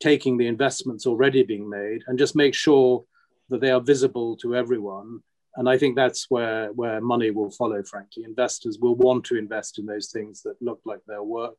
taking 0.00 0.36
the 0.36 0.46
investments 0.46 1.06
already 1.06 1.42
being 1.42 1.68
made 1.68 2.02
and 2.06 2.18
just 2.18 2.34
make 2.34 2.54
sure 2.54 3.04
that 3.50 3.60
they 3.60 3.70
are 3.70 3.80
visible 3.80 4.36
to 4.38 4.56
everyone. 4.56 5.22
And 5.56 5.68
I 5.68 5.78
think 5.78 5.96
that's 5.96 6.30
where, 6.30 6.72
where 6.72 7.00
money 7.00 7.30
will 7.30 7.50
follow, 7.50 7.82
frankly. 7.82 8.24
Investors 8.24 8.78
will 8.80 8.94
want 8.94 9.24
to 9.24 9.36
invest 9.36 9.78
in 9.78 9.86
those 9.86 10.10
things 10.10 10.42
that 10.42 10.60
look 10.60 10.80
like 10.84 11.00
they'll 11.06 11.24
work. 11.26 11.56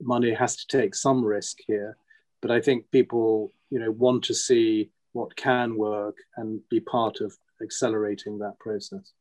Money 0.00 0.32
has 0.32 0.56
to 0.56 0.66
take 0.66 0.94
some 0.94 1.24
risk 1.24 1.58
here. 1.66 1.96
But 2.40 2.50
I 2.50 2.60
think 2.60 2.90
people 2.90 3.52
you 3.70 3.78
know, 3.78 3.90
want 3.90 4.24
to 4.24 4.34
see 4.34 4.90
what 5.12 5.36
can 5.36 5.76
work 5.76 6.16
and 6.36 6.60
be 6.68 6.80
part 6.80 7.20
of 7.20 7.36
accelerating 7.62 8.38
that 8.38 8.58
process. 8.58 9.12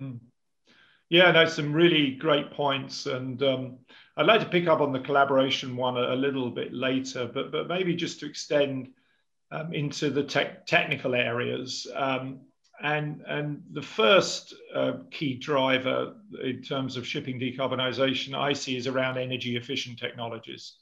Mm. 0.00 0.18
Yeah, 1.10 1.30
no, 1.30 1.46
some 1.46 1.72
really 1.72 2.12
great 2.12 2.50
points, 2.50 3.06
and 3.06 3.42
um, 3.42 3.78
I'd 4.16 4.26
like 4.26 4.40
to 4.40 4.46
pick 4.46 4.66
up 4.66 4.80
on 4.80 4.92
the 4.92 5.00
collaboration 5.00 5.74
one 5.74 5.96
a, 5.96 6.12
a 6.12 6.16
little 6.16 6.50
bit 6.50 6.74
later, 6.74 7.30
but 7.32 7.50
but 7.50 7.66
maybe 7.66 7.94
just 7.94 8.20
to 8.20 8.26
extend 8.26 8.90
um, 9.50 9.72
into 9.72 10.10
the 10.10 10.24
te- 10.24 10.58
technical 10.66 11.14
areas. 11.14 11.86
Um, 11.94 12.40
and 12.80 13.22
and 13.26 13.62
the 13.72 13.82
first 13.82 14.54
uh, 14.74 14.92
key 15.10 15.34
driver 15.34 16.14
in 16.42 16.62
terms 16.62 16.96
of 16.96 17.06
shipping 17.06 17.40
decarbonisation 17.40 18.34
I 18.34 18.52
see 18.52 18.76
is 18.76 18.86
around 18.86 19.18
energy 19.18 19.56
efficient 19.56 19.98
technologies. 19.98 20.74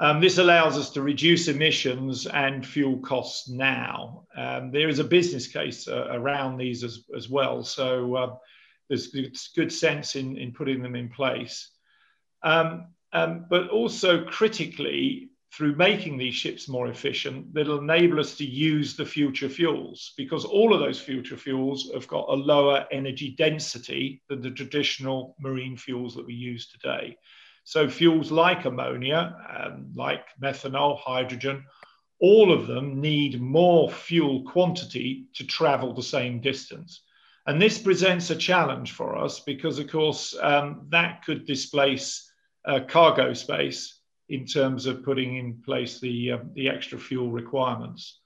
Um, 0.00 0.20
this 0.20 0.38
allows 0.38 0.78
us 0.78 0.90
to 0.90 1.02
reduce 1.02 1.48
emissions 1.48 2.26
and 2.26 2.64
fuel 2.64 2.98
costs 2.98 3.48
now. 3.48 4.26
Um, 4.36 4.70
there 4.70 4.88
is 4.88 5.00
a 5.00 5.04
business 5.04 5.48
case 5.48 5.88
uh, 5.88 6.06
around 6.10 6.56
these 6.56 6.84
as, 6.84 7.04
as 7.16 7.28
well. 7.28 7.64
So 7.64 8.14
uh, 8.14 8.36
there's 8.88 9.08
good, 9.08 9.72
sense 9.72 10.14
in, 10.14 10.36
in 10.36 10.52
putting 10.52 10.82
them 10.82 10.94
in 10.94 11.08
place. 11.08 11.70
Um, 12.42 12.88
um, 13.12 13.46
but 13.50 13.70
also 13.70 14.24
critically, 14.24 15.30
through 15.52 15.74
making 15.74 16.18
these 16.18 16.34
ships 16.34 16.68
more 16.68 16.88
efficient, 16.88 17.52
that'll 17.52 17.80
enable 17.80 18.20
us 18.20 18.36
to 18.36 18.44
use 18.44 18.94
the 18.94 19.04
future 19.04 19.48
fuels 19.48 20.12
because 20.16 20.44
all 20.44 20.74
of 20.74 20.80
those 20.80 21.00
future 21.00 21.36
fuels 21.36 21.90
have 21.92 22.06
got 22.06 22.28
a 22.28 22.34
lower 22.34 22.86
energy 22.92 23.34
density 23.36 24.22
than 24.28 24.42
the 24.42 24.50
traditional 24.50 25.34
marine 25.40 25.76
fuels 25.76 26.14
that 26.14 26.26
we 26.26 26.34
use 26.34 26.68
today. 26.68 27.16
So 27.68 27.86
fuels 27.86 28.30
like 28.30 28.64
ammonia, 28.64 29.36
um, 29.54 29.92
like 29.94 30.24
methanol, 30.42 30.98
hydrogen, 30.98 31.66
all 32.18 32.50
of 32.50 32.66
them 32.66 32.98
need 32.98 33.42
more 33.42 33.90
fuel 33.90 34.42
quantity 34.44 35.26
to 35.34 35.46
travel 35.46 35.92
the 35.92 36.02
same 36.02 36.40
distance. 36.40 37.02
And 37.46 37.60
this 37.60 37.78
presents 37.78 38.30
a 38.30 38.36
challenge 38.36 38.92
for 38.92 39.18
us 39.18 39.40
because, 39.40 39.78
of 39.78 39.90
course, 39.90 40.34
um, 40.40 40.86
that 40.88 41.22
could 41.26 41.44
displace 41.44 42.32
uh, 42.64 42.80
cargo 42.88 43.34
space 43.34 44.00
in 44.30 44.46
terms 44.46 44.86
of 44.86 45.04
putting 45.04 45.36
in 45.36 45.60
place 45.62 46.00
the, 46.00 46.32
uh, 46.32 46.38
the 46.54 46.70
extra 46.70 46.98
fuel 46.98 47.30
requirements. 47.30 48.18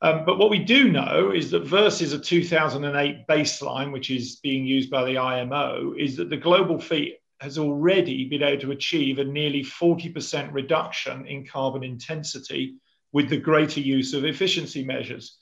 Um, 0.00 0.24
but 0.24 0.38
what 0.38 0.48
we 0.48 0.60
do 0.60 0.92
know 0.92 1.32
is 1.32 1.50
that 1.50 1.66
versus 1.66 2.12
a 2.12 2.20
2008 2.20 3.26
baseline, 3.26 3.90
which 3.90 4.10
is 4.10 4.36
being 4.36 4.64
used 4.64 4.90
by 4.90 5.02
the 5.02 5.18
IMO, 5.18 5.94
is 5.98 6.16
that 6.18 6.30
the 6.30 6.36
global 6.36 6.78
fleet 6.78 7.19
has 7.40 7.56
already 7.56 8.28
been 8.28 8.42
able 8.42 8.60
to 8.60 8.70
achieve 8.70 9.18
a 9.18 9.24
nearly 9.24 9.62
40% 9.62 10.52
reduction 10.52 11.26
in 11.26 11.46
carbon 11.46 11.82
intensity 11.82 12.76
with 13.12 13.30
the 13.30 13.38
greater 13.38 13.80
use 13.80 14.12
of 14.12 14.24
efficiency 14.24 14.84
measures. 14.84 15.38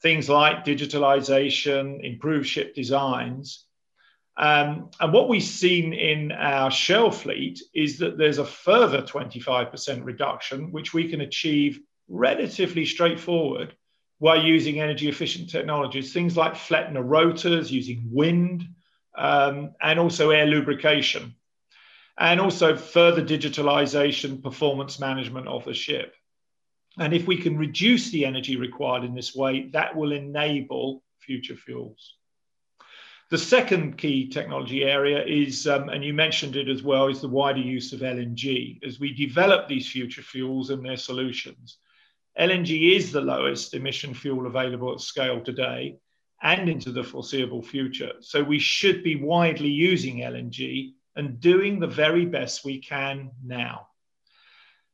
Things 0.00 0.28
like 0.28 0.64
digitalization, 0.64 2.02
improved 2.02 2.48
ship 2.48 2.74
designs. 2.74 3.66
Um, 4.36 4.90
and 4.98 5.12
what 5.12 5.28
we've 5.28 5.42
seen 5.42 5.92
in 5.92 6.32
our 6.32 6.70
shell 6.70 7.10
fleet 7.10 7.62
is 7.74 7.98
that 7.98 8.16
there's 8.16 8.38
a 8.38 8.46
further 8.46 9.02
25% 9.02 10.04
reduction, 10.04 10.72
which 10.72 10.94
we 10.94 11.10
can 11.10 11.20
achieve 11.20 11.80
relatively 12.08 12.86
straightforward 12.86 13.76
while 14.18 14.42
using 14.42 14.80
energy 14.80 15.08
efficient 15.08 15.50
technologies, 15.50 16.14
things 16.14 16.34
like 16.34 16.54
Flettner 16.54 17.02
rotors, 17.04 17.70
using 17.70 18.08
wind, 18.10 18.64
um, 19.18 19.72
and 19.82 19.98
also 19.98 20.30
air 20.30 20.46
lubrication 20.46 21.34
and 22.18 22.40
also 22.40 22.76
further 22.76 23.24
digitalization, 23.24 24.42
performance 24.42 25.00
management 25.00 25.48
of 25.48 25.64
the 25.64 25.74
ship. 25.74 26.14
And 26.98 27.14
if 27.14 27.26
we 27.26 27.38
can 27.38 27.56
reduce 27.56 28.10
the 28.10 28.26
energy 28.26 28.56
required 28.56 29.04
in 29.04 29.14
this 29.14 29.34
way, 29.34 29.68
that 29.72 29.96
will 29.96 30.12
enable 30.12 31.02
future 31.20 31.56
fuels. 31.56 32.16
The 33.30 33.38
second 33.38 33.96
key 33.96 34.28
technology 34.28 34.84
area 34.84 35.24
is, 35.24 35.66
um, 35.66 35.88
and 35.88 36.04
you 36.04 36.12
mentioned 36.12 36.54
it 36.54 36.68
as 36.68 36.82
well, 36.82 37.08
is 37.08 37.22
the 37.22 37.28
wider 37.28 37.60
use 37.60 37.94
of 37.94 38.00
LNG. 38.00 38.84
As 38.86 39.00
we 39.00 39.14
develop 39.14 39.66
these 39.66 39.88
future 39.88 40.20
fuels 40.20 40.68
and 40.68 40.84
their 40.84 40.98
solutions, 40.98 41.78
LNG 42.38 42.94
is 42.94 43.10
the 43.10 43.22
lowest 43.22 43.72
emission 43.72 44.12
fuel 44.12 44.46
available 44.46 44.92
at 44.92 45.00
scale 45.00 45.40
today 45.40 45.96
and 46.42 46.68
into 46.68 46.92
the 46.92 47.04
foreseeable 47.04 47.62
future. 47.62 48.12
So 48.20 48.42
we 48.42 48.58
should 48.58 49.02
be 49.02 49.16
widely 49.16 49.70
using 49.70 50.18
LNG 50.18 50.92
and 51.16 51.40
doing 51.40 51.78
the 51.78 51.86
very 51.86 52.26
best 52.26 52.64
we 52.64 52.78
can 52.78 53.30
now. 53.44 53.88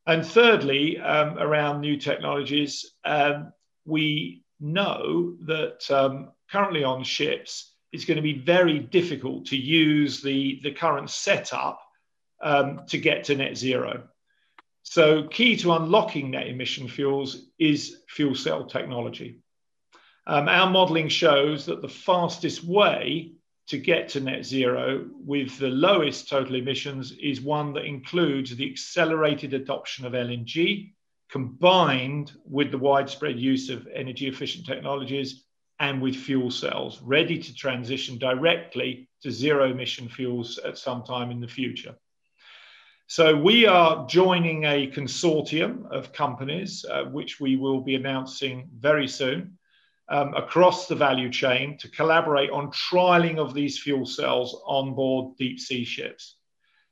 And 0.06 0.24
thirdly, 0.24 0.98
um, 0.98 1.38
around 1.38 1.80
new 1.80 1.96
technologies, 1.98 2.94
um, 3.04 3.52
we 3.84 4.42
know 4.58 5.36
that 5.42 5.90
um, 5.90 6.30
currently 6.50 6.82
on 6.82 7.04
ships, 7.04 7.74
it's 7.92 8.04
going 8.04 8.16
to 8.16 8.22
be 8.22 8.38
very 8.38 8.78
difficult 8.78 9.46
to 9.46 9.56
use 9.56 10.22
the, 10.22 10.60
the 10.62 10.72
current 10.72 11.10
setup 11.10 11.80
um, 12.42 12.82
to 12.88 12.98
get 12.98 13.24
to 13.24 13.36
net 13.36 13.56
zero. 13.56 14.04
So, 14.82 15.24
key 15.24 15.56
to 15.58 15.72
unlocking 15.72 16.30
net 16.30 16.46
emission 16.46 16.88
fuels 16.88 17.44
is 17.58 17.98
fuel 18.08 18.34
cell 18.34 18.64
technology. 18.64 19.40
Um, 20.26 20.48
our 20.48 20.70
modeling 20.70 21.08
shows 21.08 21.66
that 21.66 21.82
the 21.82 21.88
fastest 21.88 22.64
way 22.64 23.32
to 23.68 23.78
get 23.78 24.08
to 24.08 24.20
net 24.20 24.44
zero 24.44 25.06
with 25.24 25.58
the 25.58 25.68
lowest 25.68 26.28
total 26.28 26.54
emissions 26.54 27.12
is 27.12 27.40
one 27.40 27.72
that 27.74 27.84
includes 27.84 28.56
the 28.56 28.68
accelerated 28.68 29.52
adoption 29.54 30.06
of 30.06 30.14
LNG 30.14 30.92
combined 31.30 32.32
with 32.46 32.70
the 32.70 32.78
widespread 32.78 33.38
use 33.38 33.68
of 33.68 33.86
energy 33.94 34.26
efficient 34.26 34.64
technologies 34.64 35.44
and 35.80 36.00
with 36.00 36.16
fuel 36.16 36.50
cells 36.50 37.00
ready 37.02 37.38
to 37.38 37.54
transition 37.54 38.16
directly 38.16 39.08
to 39.22 39.30
zero 39.30 39.70
emission 39.70 40.08
fuels 40.08 40.58
at 40.58 40.78
some 40.78 41.02
time 41.02 41.30
in 41.30 41.40
the 41.40 41.46
future. 41.46 41.94
So 43.06 43.36
we 43.36 43.66
are 43.66 44.06
joining 44.06 44.64
a 44.64 44.90
consortium 44.90 45.90
of 45.90 46.12
companies, 46.12 46.84
uh, 46.84 47.04
which 47.04 47.40
we 47.40 47.56
will 47.56 47.80
be 47.80 47.94
announcing 47.94 48.68
very 48.78 49.08
soon, 49.08 49.57
um, 50.10 50.34
across 50.34 50.86
the 50.86 50.94
value 50.94 51.30
chain 51.30 51.76
to 51.78 51.88
collaborate 51.88 52.50
on 52.50 52.70
trialing 52.70 53.38
of 53.38 53.54
these 53.54 53.78
fuel 53.78 54.06
cells 54.06 54.60
on 54.66 54.94
board 54.94 55.36
deep 55.36 55.60
sea 55.60 55.84
ships. 55.84 56.36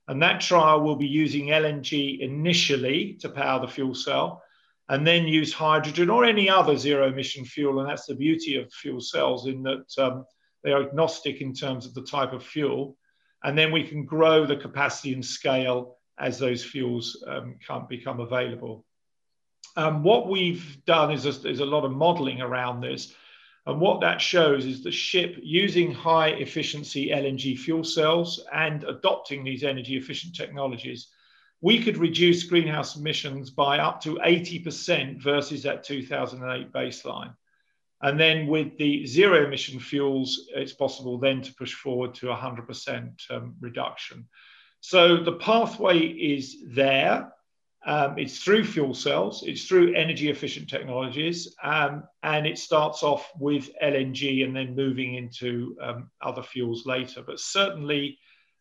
And 0.08 0.22
that 0.22 0.40
trial 0.40 0.82
will 0.82 0.96
be 0.96 1.06
using 1.06 1.46
LNG 1.46 2.20
initially 2.20 3.14
to 3.20 3.28
power 3.28 3.60
the 3.60 3.72
fuel 3.72 3.94
cell 3.94 4.42
and 4.88 5.04
then 5.06 5.26
use 5.26 5.52
hydrogen 5.52 6.10
or 6.10 6.24
any 6.24 6.48
other 6.48 6.76
zero 6.76 7.08
emission 7.08 7.44
fuel. 7.44 7.80
And 7.80 7.88
that's 7.88 8.06
the 8.06 8.14
beauty 8.14 8.56
of 8.56 8.72
fuel 8.72 9.00
cells 9.00 9.46
in 9.46 9.62
that 9.64 9.86
um, 9.98 10.24
they 10.62 10.72
are 10.72 10.86
agnostic 10.86 11.40
in 11.40 11.52
terms 11.52 11.86
of 11.86 11.94
the 11.94 12.04
type 12.04 12.32
of 12.32 12.44
fuel. 12.44 12.96
And 13.42 13.58
then 13.58 13.72
we 13.72 13.82
can 13.82 14.04
grow 14.04 14.46
the 14.46 14.56
capacity 14.56 15.12
and 15.12 15.24
scale 15.24 15.98
as 16.18 16.38
those 16.38 16.64
fuels 16.64 17.22
um, 17.26 17.56
come, 17.66 17.86
become 17.88 18.20
available. 18.20 18.84
Um, 19.76 20.02
what 20.02 20.28
we've 20.28 20.84
done 20.84 21.10
is 21.12 21.26
a, 21.26 21.48
is 21.48 21.60
a 21.60 21.66
lot 21.66 21.84
of 21.84 21.92
modeling 21.92 22.40
around 22.40 22.80
this. 22.80 23.12
And 23.66 23.80
what 23.80 24.00
that 24.00 24.20
shows 24.20 24.64
is 24.64 24.82
the 24.82 24.92
ship 24.92 25.36
using 25.42 25.92
high 25.92 26.28
efficiency 26.28 27.08
LNG 27.08 27.58
fuel 27.58 27.82
cells 27.82 28.44
and 28.52 28.84
adopting 28.84 29.42
these 29.42 29.64
energy 29.64 29.96
efficient 29.96 30.36
technologies, 30.36 31.08
we 31.60 31.82
could 31.82 31.96
reduce 31.96 32.44
greenhouse 32.44 32.96
emissions 32.96 33.50
by 33.50 33.78
up 33.78 34.00
to 34.02 34.16
80% 34.16 35.20
versus 35.20 35.64
that 35.64 35.82
2008 35.82 36.72
baseline. 36.72 37.34
And 38.02 38.20
then 38.20 38.46
with 38.46 38.76
the 38.76 39.06
zero 39.06 39.46
emission 39.46 39.80
fuels, 39.80 40.48
it's 40.54 40.72
possible 40.72 41.18
then 41.18 41.40
to 41.42 41.54
push 41.54 41.72
forward 41.72 42.14
to 42.16 42.26
100% 42.26 43.30
um, 43.30 43.56
reduction. 43.60 44.28
So 44.80 45.16
the 45.16 45.32
pathway 45.32 45.98
is 45.98 46.58
there. 46.68 47.32
Um, 47.86 48.18
it's 48.18 48.40
through 48.40 48.64
fuel 48.64 48.94
cells, 48.94 49.44
it's 49.46 49.64
through 49.64 49.94
energy 49.94 50.28
efficient 50.28 50.68
technologies, 50.68 51.54
um, 51.62 52.02
and 52.24 52.44
it 52.44 52.58
starts 52.58 53.04
off 53.04 53.30
with 53.38 53.70
LNG 53.80 54.44
and 54.44 54.56
then 54.56 54.74
moving 54.74 55.14
into 55.14 55.76
um, 55.80 56.10
other 56.20 56.42
fuels 56.42 56.84
later. 56.84 57.22
But 57.24 57.38
certainly, 57.38 58.18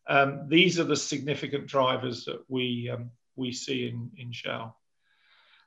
um, 0.08 0.46
these 0.48 0.78
are 0.78 0.84
the 0.84 0.94
significant 0.94 1.66
drivers 1.66 2.24
that 2.26 2.44
we, 2.46 2.88
um, 2.88 3.10
we 3.34 3.50
see 3.50 3.88
in, 3.88 4.12
in 4.16 4.30
Shell. 4.30 4.76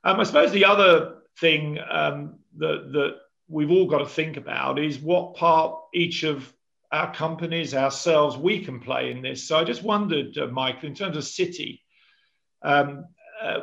Um, 0.04 0.18
I 0.18 0.24
suppose 0.24 0.52
the 0.52 0.64
other 0.64 1.16
thing 1.38 1.74
that, 1.74 2.32
that 2.56 3.16
we've 3.46 3.70
all 3.70 3.86
got 3.86 3.98
to 3.98 4.06
think 4.06 4.38
about 4.38 4.78
is 4.78 4.98
what 4.98 5.34
part 5.34 5.76
each 5.92 6.22
of 6.22 6.50
our 6.92 7.12
companies, 7.12 7.74
ourselves, 7.74 8.36
we 8.36 8.64
can 8.64 8.80
play 8.80 9.10
in 9.10 9.22
this. 9.22 9.46
So 9.46 9.58
I 9.58 9.64
just 9.64 9.82
wondered, 9.82 10.36
uh, 10.38 10.46
Mike, 10.46 10.82
in 10.82 10.94
terms 10.94 11.16
of 11.16 11.24
Citi, 11.24 11.80
um, 12.62 13.04
uh, 13.40 13.60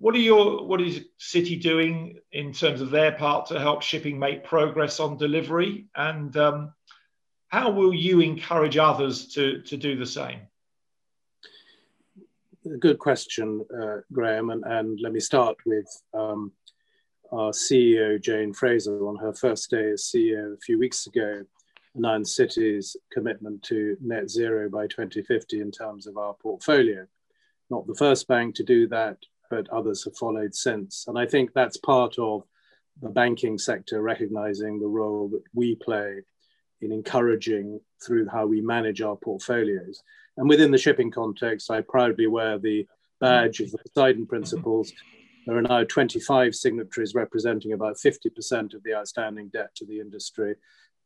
what 0.00 0.14
are 0.14 0.18
your 0.18 0.64
what 0.64 0.80
is 0.80 1.04
Citi 1.20 1.60
doing 1.60 2.18
in 2.32 2.52
terms 2.52 2.80
of 2.80 2.90
their 2.90 3.12
part 3.12 3.46
to 3.46 3.60
help 3.60 3.82
shipping 3.82 4.18
make 4.18 4.44
progress 4.44 5.00
on 5.00 5.16
delivery, 5.16 5.86
and 5.94 6.36
um, 6.36 6.72
how 7.48 7.70
will 7.70 7.92
you 7.92 8.20
encourage 8.20 8.76
others 8.76 9.28
to 9.28 9.60
to 9.62 9.76
do 9.76 9.96
the 9.96 10.06
same? 10.06 10.40
Good 12.80 12.98
question, 12.98 13.64
uh, 13.74 13.98
Grahaeme, 14.12 14.52
and, 14.52 14.64
and 14.64 15.00
let 15.00 15.12
me 15.12 15.20
start 15.20 15.56
with 15.64 15.86
um, 16.12 16.52
our 17.32 17.50
CEO 17.50 18.20
Jane 18.20 18.52
Fraser. 18.52 19.06
On 19.06 19.16
her 19.16 19.32
first 19.32 19.70
day 19.70 19.90
as 19.90 20.04
CEO 20.04 20.54
a 20.54 20.60
few 20.60 20.78
weeks 20.78 21.06
ago 21.06 21.44
announced 21.94 22.38
Citi's 22.38 22.96
commitment 23.12 23.62
to 23.64 23.96
net 24.00 24.30
zero 24.30 24.68
by 24.68 24.86
2050 24.86 25.60
in 25.60 25.70
terms 25.70 26.06
of 26.06 26.16
our 26.16 26.34
portfolio 26.34 27.06
not 27.70 27.86
the 27.86 27.94
first 27.94 28.28
bank 28.28 28.54
to 28.56 28.64
do 28.64 28.88
that, 28.88 29.18
but 29.50 29.68
others 29.70 30.04
have 30.04 30.16
followed 30.16 30.54
since. 30.54 31.06
And 31.08 31.18
I 31.18 31.26
think 31.26 31.52
that's 31.52 31.76
part 31.76 32.18
of 32.18 32.42
the 33.00 33.08
banking 33.08 33.58
sector 33.58 34.02
recognizing 34.02 34.78
the 34.78 34.86
role 34.86 35.28
that 35.28 35.42
we 35.54 35.76
play 35.76 36.22
in 36.80 36.92
encouraging 36.92 37.80
through 38.04 38.28
how 38.28 38.46
we 38.46 38.60
manage 38.60 39.00
our 39.00 39.16
portfolios. 39.16 40.02
And 40.36 40.48
within 40.48 40.70
the 40.70 40.78
shipping 40.78 41.10
context, 41.10 41.70
I 41.70 41.80
proudly 41.80 42.26
wear 42.26 42.58
the 42.58 42.86
badge 43.20 43.60
of 43.60 43.72
the 43.72 43.78
Poseidon 43.78 44.26
Principles. 44.26 44.92
There 45.46 45.56
are 45.56 45.62
now 45.62 45.82
25 45.82 46.54
signatories 46.54 47.14
representing 47.14 47.72
about 47.72 47.96
50% 47.96 48.74
of 48.74 48.82
the 48.82 48.94
outstanding 48.94 49.48
debt 49.48 49.74
to 49.76 49.86
the 49.86 49.98
industry. 49.98 50.54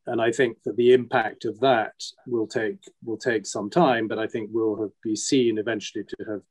And 0.06 0.20
I 0.20 0.32
think 0.32 0.58
that 0.64 0.76
the 0.76 0.92
impact 0.92 1.44
of 1.44 1.60
that 1.60 1.94
will 2.26 2.46
take 2.46 2.78
will 3.04 3.16
take 3.16 3.46
some 3.46 3.70
time, 3.70 4.08
but 4.08 4.18
I 4.18 4.26
think 4.26 4.50
will 4.52 4.80
have, 4.80 4.90
be 5.02 5.14
seen 5.14 5.58
eventually 5.58 6.04
to 6.04 6.16
have 6.28 6.42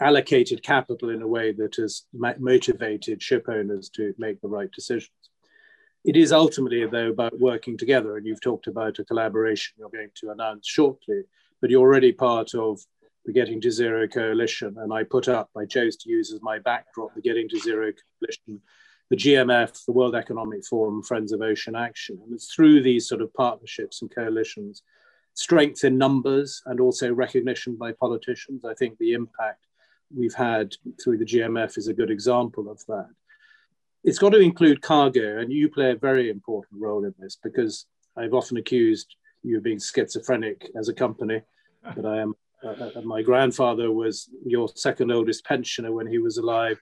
allocated 0.00 0.62
capital 0.62 1.10
in 1.10 1.22
a 1.22 1.28
way 1.28 1.52
that 1.52 1.76
has 1.76 2.04
motivated 2.38 3.22
ship 3.22 3.46
owners 3.48 3.88
to 3.90 4.14
make 4.18 4.40
the 4.40 4.48
right 4.48 4.70
decisions. 4.72 5.10
It 6.04 6.16
is 6.16 6.32
ultimately, 6.32 6.86
though, 6.86 7.10
about 7.10 7.38
working 7.40 7.76
together, 7.76 8.16
and 8.16 8.26
you've 8.26 8.40
talked 8.40 8.68
about 8.68 8.98
a 9.00 9.04
collaboration 9.04 9.74
you're 9.78 9.90
going 9.90 10.10
to 10.16 10.30
announce 10.30 10.66
shortly, 10.66 11.22
but 11.60 11.68
you're 11.68 11.80
already 11.80 12.12
part 12.12 12.54
of 12.54 12.80
the 13.24 13.32
Getting 13.32 13.60
to 13.62 13.72
Zero 13.72 14.06
Coalition, 14.06 14.76
and 14.78 14.92
I 14.92 15.02
put 15.02 15.26
up, 15.28 15.50
I 15.56 15.64
chose 15.64 15.96
to 15.96 16.10
use 16.10 16.32
as 16.32 16.40
my 16.42 16.60
backdrop 16.60 17.12
the 17.14 17.20
Getting 17.20 17.48
to 17.48 17.58
Zero 17.58 17.92
Coalition, 18.20 18.62
the 19.10 19.16
GMF, 19.16 19.84
the 19.84 19.92
World 19.92 20.14
Economic 20.14 20.64
Forum, 20.64 21.02
Friends 21.02 21.32
of 21.32 21.40
Ocean 21.40 21.76
Action. 21.76 22.18
And 22.24 22.32
it's 22.32 22.52
through 22.52 22.82
these 22.82 23.08
sort 23.08 23.22
of 23.22 23.32
partnerships 23.34 24.02
and 24.02 24.12
coalitions, 24.12 24.82
strength 25.34 25.84
in 25.84 25.98
numbers 25.98 26.62
and 26.66 26.80
also 26.80 27.12
recognition 27.12 27.76
by 27.76 27.92
politicians. 27.92 28.64
I 28.64 28.74
think 28.74 28.98
the 28.98 29.12
impact 29.12 29.66
we've 30.14 30.34
had 30.34 30.74
through 31.02 31.18
the 31.18 31.24
GMF 31.24 31.78
is 31.78 31.88
a 31.88 31.94
good 31.94 32.10
example 32.10 32.70
of 32.70 32.84
that. 32.86 33.08
it's 34.04 34.18
got 34.18 34.30
to 34.30 34.38
include 34.38 34.80
cargo, 34.82 35.40
and 35.40 35.52
you 35.52 35.68
play 35.68 35.90
a 35.90 35.96
very 35.96 36.30
important 36.30 36.80
role 36.80 37.04
in 37.04 37.14
this 37.18 37.36
because 37.42 37.86
I've 38.16 38.34
often 38.34 38.56
accused 38.56 39.16
you 39.42 39.58
of 39.58 39.64
being 39.64 39.80
schizophrenic 39.80 40.68
as 40.78 40.88
a 40.88 40.94
company, 40.94 41.42
but 41.94 42.06
I 42.06 42.18
am. 42.18 42.34
Uh, 42.64 42.90
uh, 42.96 43.02
my 43.02 43.20
grandfather 43.20 43.92
was 43.92 44.30
your 44.44 44.68
second 44.74 45.12
oldest 45.12 45.44
pensioner 45.44 45.92
when 45.92 46.06
he 46.06 46.18
was 46.18 46.38
alive, 46.38 46.80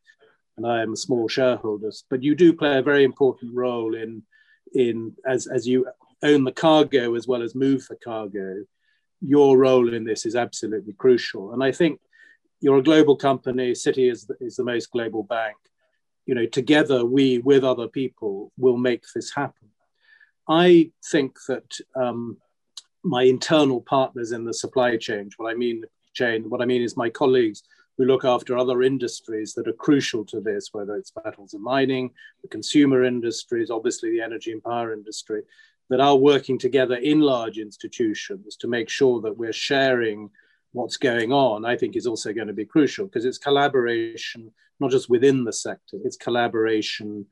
and 0.56 0.66
I 0.66 0.82
am 0.82 0.92
a 0.92 0.96
small 0.96 1.28
shareholder. 1.28 1.90
But 2.10 2.22
you 2.22 2.34
do 2.34 2.52
play 2.52 2.78
a 2.78 2.82
very 2.82 3.04
important 3.04 3.54
role 3.54 3.94
in, 3.94 4.22
in 4.74 5.14
as 5.26 5.46
as 5.46 5.66
you 5.66 5.86
own 6.22 6.44
the 6.44 6.52
cargo 6.52 7.14
as 7.14 7.26
well 7.26 7.42
as 7.42 7.54
move 7.54 7.86
the 7.88 7.96
cargo. 7.96 8.64
Your 9.20 9.56
role 9.56 9.92
in 9.94 10.04
this 10.04 10.26
is 10.26 10.36
absolutely 10.36 10.92
crucial, 10.94 11.52
and 11.52 11.64
I 11.64 11.72
think 11.72 12.00
you're 12.60 12.78
a 12.78 12.82
global 12.82 13.16
company. 13.16 13.72
Citi 13.72 14.10
is 14.10 14.28
is 14.40 14.56
the 14.56 14.64
most 14.64 14.90
global 14.90 15.22
bank 15.22 15.56
you 16.26 16.34
know, 16.34 16.46
together 16.46 17.04
we 17.04 17.38
with 17.38 17.64
other 17.64 17.88
people 17.88 18.52
will 18.56 18.76
make 18.76 19.04
this 19.14 19.32
happen. 19.34 19.68
I 20.48 20.90
think 21.10 21.36
that 21.48 21.78
um, 21.94 22.38
my 23.02 23.22
internal 23.22 23.80
partners 23.80 24.32
in 24.32 24.44
the 24.44 24.54
supply 24.54 24.96
chain, 24.96 25.30
what 25.36 25.50
I 25.50 25.54
mean 25.54 25.84
chain, 26.14 26.48
what 26.48 26.62
I 26.62 26.64
mean 26.64 26.82
is 26.82 26.96
my 26.96 27.10
colleagues 27.10 27.62
who 27.96 28.04
look 28.04 28.24
after 28.24 28.57
other 28.57 28.83
industries 28.83 29.54
that 29.54 29.68
are 29.68 29.72
crucial 29.72 30.24
to 30.26 30.40
this, 30.40 30.70
whether 30.72 30.96
it's 30.96 31.12
metals 31.24 31.54
and 31.54 31.62
mining, 31.62 32.11
the 32.42 32.48
consumer 32.48 33.04
industries, 33.04 33.70
obviously 33.70 34.11
the 34.11 34.20
energy 34.20 34.52
and 34.52 34.62
power 34.62 34.92
industry, 34.92 35.42
that 35.90 36.00
are 36.00 36.16
working 36.16 36.59
together 36.59 36.96
in 36.96 37.20
large 37.20 37.59
institutions 37.59 38.57
to 38.57 38.66
make 38.66 38.88
sure 38.88 39.20
that 39.20 39.37
we're 39.37 39.52
sharing 39.52 40.30
what's 40.72 40.96
going 40.96 41.33
on, 41.33 41.64
I 41.64 41.76
think 41.76 41.94
is 41.94 42.07
also 42.07 42.33
going 42.33 42.48
to 42.48 42.52
be 42.52 42.64
crucial 42.64 43.07
because 43.07 43.24
it's 43.24 43.38
collaboration, 43.38 44.50
not 44.80 44.90
just 44.90 45.09
within 45.09 45.44
the 45.44 45.52
sector, 45.52 45.98
it's 46.04 46.16
collaboration 46.16 47.26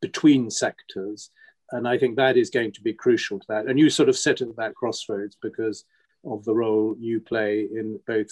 between 0.00 0.50
sectors. 0.50 1.30
And 1.72 1.88
I 1.88 1.98
think 1.98 2.16
that 2.16 2.36
is 2.36 2.50
going 2.50 2.72
to 2.72 2.80
be 2.82 2.92
crucial 2.92 3.38
to 3.40 3.46
that. 3.48 3.66
And 3.66 3.78
you 3.78 3.90
sort 3.90 4.08
of 4.08 4.16
sit 4.16 4.40
at 4.40 4.56
that 4.56 4.74
crossroads 4.74 5.36
because 5.42 5.84
of 6.24 6.44
the 6.44 6.54
role 6.54 6.96
you 6.98 7.20
play 7.20 7.68
in 7.72 7.98
both 8.06 8.28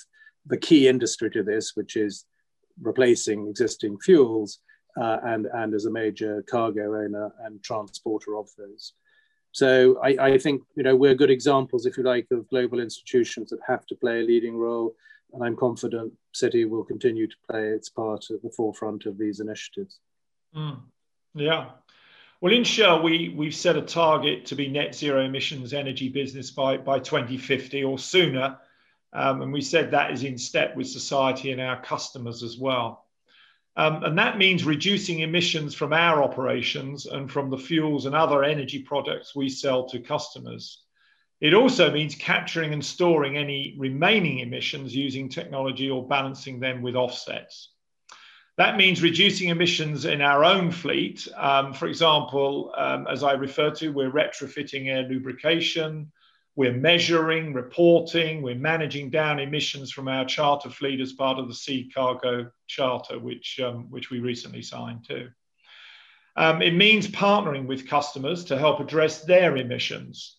the 0.47 0.57
key 0.57 0.89
industry 0.89 1.31
to 1.31 1.43
this, 1.43 1.73
which 1.75 1.97
is 1.97 2.25
replacing 2.81 3.49
existing 3.49 3.99
fuels, 3.99 4.61
uh, 5.01 5.19
and, 5.25 5.47
and 5.47 5.75
as 5.75 5.85
a 5.85 5.91
major 5.91 6.43
cargo 6.49 6.95
owner 6.95 7.33
and 7.45 7.63
transporter 7.63 8.37
of 8.37 8.49
those. 8.57 8.93
So 9.53 9.99
I, 10.03 10.17
I, 10.21 10.39
think 10.39 10.63
you 10.75 10.83
know 10.83 10.95
we're 10.95 11.15
good 11.15 11.31
examples, 11.31 11.87
if 11.87 11.97
you 11.97 12.03
like, 12.03 12.27
of 12.31 12.49
global 12.49 12.79
institutions 12.79 13.51
that 13.51 13.61
have 13.67 13.87
to 13.87 13.95
play 13.95 14.21
a 14.21 14.23
leading 14.23 14.57
role, 14.57 14.95
and 15.33 15.43
I'm 15.43 15.57
confident 15.57 16.13
Citi 16.35 16.69
will 16.69 16.85
continue 16.85 17.27
to 17.27 17.37
play 17.51 17.69
its 17.69 17.89
part 17.89 18.27
at 18.31 18.43
the 18.43 18.51
forefront 18.51 19.07
of 19.07 19.17
these 19.17 19.41
initiatives. 19.41 19.99
Mm. 20.55 20.81
Yeah. 21.35 21.71
Well, 22.41 22.53
in 22.53 22.65
Shell, 22.65 23.03
we, 23.03 23.31
we've 23.31 23.55
set 23.55 23.77
a 23.77 23.83
target 23.83 24.45
to 24.47 24.55
be 24.55 24.69
net 24.69 24.95
zero 24.95 25.25
emissions 25.25 25.73
energy 25.73 26.11
business 26.11 26.51
by, 26.51 26.77
by 26.77 26.99
2050 26.99 27.83
or 27.83 27.99
sooner. 27.99 28.59
Um, 29.17 29.41
and 29.41 29.51
we 29.51 29.63
said 29.63 29.91
that 29.91 30.11
is 30.11 30.25
in 30.25 30.37
step 30.37 30.77
with 30.77 30.87
society 30.87 31.51
and 31.51 31.61
our 31.61 31.81
customers 31.81 32.43
as 32.43 32.59
well. 32.59 33.07
Um, 33.75 34.05
and 34.05 34.19
that 34.19 34.37
means 34.37 34.65
reducing 34.65 35.21
emissions 35.21 35.75
from 35.75 35.95
our 35.95 36.23
operations 36.23 37.07
and 37.07 37.33
from 37.33 37.49
the 37.49 37.57
fuels 37.57 38.05
and 38.05 38.15
other 38.15 38.45
energy 38.45 38.79
products 38.79 39.35
we 39.35 39.49
sell 39.49 39.89
to 39.89 40.01
customers. 40.01 40.83
It 41.41 41.55
also 41.55 41.91
means 41.91 42.15
capturing 42.15 42.75
and 42.75 42.85
storing 42.85 43.39
any 43.39 43.75
remaining 43.79 44.41
emissions 44.41 44.95
using 44.95 45.31
technology 45.31 45.89
or 45.91 46.07
balancing 46.07 46.61
them 46.61 46.83
with 46.83 46.95
offsets. 46.95 47.71
That 48.59 48.77
means 48.77 49.03
reducing 49.03 49.49
emissions 49.49 50.05
in 50.05 50.21
our 50.21 50.45
own 50.45 50.71
fleet. 50.71 51.27
Um, 51.37 51.73
for 51.73 51.89
example, 51.89 52.73
um, 52.77 53.07
as 53.11 53.23
I 53.23 53.33
referred 53.33 53.77
to, 53.77 53.91
we're 53.91 54.11
retrofitting 54.11 54.89
air 54.89 55.03
lubrication, 55.03 56.13
we're 56.57 56.73
measuring, 56.73 57.53
reporting, 57.53 58.41
we're 58.41 58.55
managing 58.55 59.11
down 59.11 59.39
emissions 59.39 59.93
from 59.93 60.09
our 60.09 60.25
charter 60.25 60.71
fleet 60.71 61.01
as 61.01 61.13
part 61.13 61.39
of 61.39 61.49
the 61.49 61.55
Sea 61.55 61.91
Cargo 61.95 62.51
Charter, 62.67 63.19
which, 63.19 63.61
um, 63.61 63.91
which 63.91 64.11
we 64.11 64.21
recently 64.21 64.63
signed 64.63 65.05
too. 65.07 65.29
Um, 66.35 66.63
it 66.63 66.75
means 66.75 67.09
partnering 67.09 67.67
with 67.67 67.89
customers 67.89 68.47
to 68.47 68.59
help 68.59 68.81
address 68.81 69.23
their 69.25 69.57
emissions. 69.59 70.39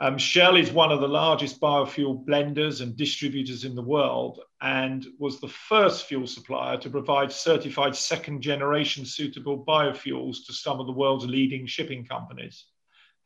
Um, 0.00 0.16
Shell 0.16 0.56
is 0.56 0.70
one 0.70 0.90
of 0.90 1.00
the 1.00 1.08
largest 1.08 1.60
biofuel 1.60 2.24
blenders 2.24 2.80
and 2.80 2.96
distributors 2.96 3.64
in 3.64 3.74
the 3.74 3.82
world 3.82 4.40
and 4.62 5.04
was 5.18 5.38
the 5.40 5.48
first 5.48 6.06
fuel 6.06 6.26
supplier 6.26 6.78
to 6.78 6.88
provide 6.88 7.30
certified 7.32 7.94
second 7.94 8.40
generation 8.40 9.04
suitable 9.04 9.64
biofuels 9.66 10.46
to 10.46 10.52
some 10.52 10.80
of 10.80 10.86
the 10.86 10.92
world's 10.92 11.26
leading 11.26 11.66
shipping 11.66 12.06
companies 12.06 12.66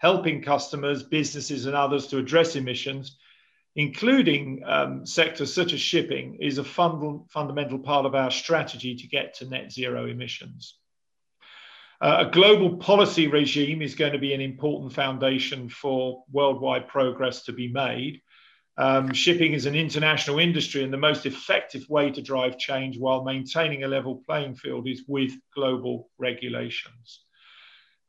helping 0.03 0.43
customers, 0.43 1.05
businesses, 1.05 1.67
and 1.67 1.77
others 1.77 2.09
to 2.09 2.19
address 2.19 2.57
emissions, 2.57 3.19
including 3.77 4.61
um, 4.67 5.07
sectors 5.07 5.55
such 5.55 5.73
as 5.73 5.81
shipping, 5.81 6.37
is 6.41 6.59
a 6.59 6.65
fund 6.65 7.31
fundamental 7.31 7.79
part 7.79 8.05
of 8.05 8.17
our 8.17 8.31
strategy 8.31 8.97
to 8.97 9.07
get 9.07 9.33
to 9.33 9.49
net 9.49 9.71
zero 9.71 10.07
emissions. 10.07 10.77
Uh, 12.01 12.25
a 12.27 12.31
global 12.33 12.79
policy 12.79 13.29
regime 13.29 13.81
is 13.81 13.95
going 13.95 14.13
to 14.13 14.19
be 14.19 14.35
an 14.35 14.41
important 14.41 14.93
foundation 14.93 15.69
for 15.69 16.25
worldwide 16.33 16.89
progress 16.89 17.45
to 17.45 17.53
be 17.53 17.69
made. 17.69 18.21
Um, 18.77 19.13
shipping 19.13 19.53
is 19.53 19.67
an 19.67 19.77
international 19.77 20.41
industry, 20.41 20.83
and 20.83 20.93
the 20.93 21.07
most 21.09 21.27
effective 21.27 21.89
way 21.89 22.11
to 22.11 22.21
drive 22.21 22.59
change 22.59 22.99
while 22.99 23.23
maintaining 23.23 23.85
a 23.85 23.89
level 23.89 24.21
playing 24.27 24.57
field 24.57 24.89
is 24.89 25.05
with 25.07 25.33
global 25.55 26.11
regulations. 26.19 27.21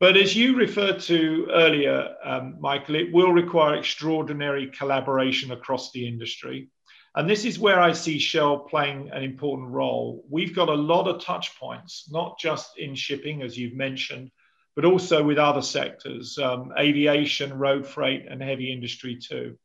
But 0.04 0.18
as 0.18 0.36
you 0.36 0.54
referred 0.54 1.00
to 1.04 1.48
earlier, 1.50 2.14
um, 2.22 2.58
Michael, 2.60 2.96
it 2.96 3.10
will 3.10 3.32
require 3.32 3.76
extraordinary 3.76 4.66
collaboration 4.66 5.50
across 5.50 5.92
the 5.92 6.06
industry. 6.06 6.68
And 7.14 7.26
this 7.26 7.46
is 7.46 7.58
where 7.58 7.80
I 7.80 7.92
see 7.92 8.18
Shell 8.18 8.66
playing 8.68 9.08
an 9.14 9.22
important 9.22 9.70
role. 9.70 10.22
We've 10.28 10.54
got 10.54 10.68
a 10.68 10.74
lot 10.74 11.08
of 11.08 11.22
touch 11.22 11.58
points, 11.58 12.10
not 12.10 12.38
just 12.38 12.76
in 12.78 12.94
shipping, 12.94 13.40
as 13.40 13.56
you've 13.56 13.72
mentioned, 13.72 14.30
but 14.76 14.84
also 14.84 15.24
with 15.24 15.38
other 15.38 15.62
sectors, 15.62 16.36
um, 16.36 16.70
aviation, 16.78 17.58
road 17.58 17.86
freight, 17.86 18.26
and 18.28 18.42
heavy 18.42 18.70
industry 18.70 19.16
too. 19.16 19.56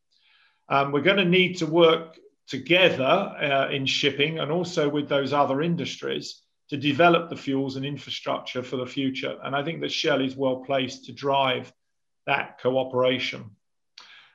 Um, 0.70 0.94
we're 0.94 1.02
going 1.02 1.18
to 1.18 1.26
need 1.26 1.58
to 1.58 1.66
work 1.66 2.18
together 2.48 3.04
uh, 3.04 3.68
in 3.72 3.86
shipping 3.86 4.40
and 4.40 4.54
also 4.54 4.88
with 4.88 5.10
those 5.10 5.34
other 5.34 5.62
industries 5.62 6.42
to 6.70 6.78
develop 6.78 7.30
the 7.30 7.36
fuels 7.36 7.76
and 7.76 7.86
infrastructure 7.86 8.64
for 8.64 8.78
the 8.78 8.86
future. 8.86 9.38
And 9.44 9.56
I 9.56 9.64
think 9.64 9.82
that 9.82 9.92
Shell 9.92 10.22
is 10.22 10.36
well 10.36 10.58
placed 10.58 11.06
to 11.06 11.12
drive 11.12 11.72
that 12.28 12.60
cooperation. 12.62 13.52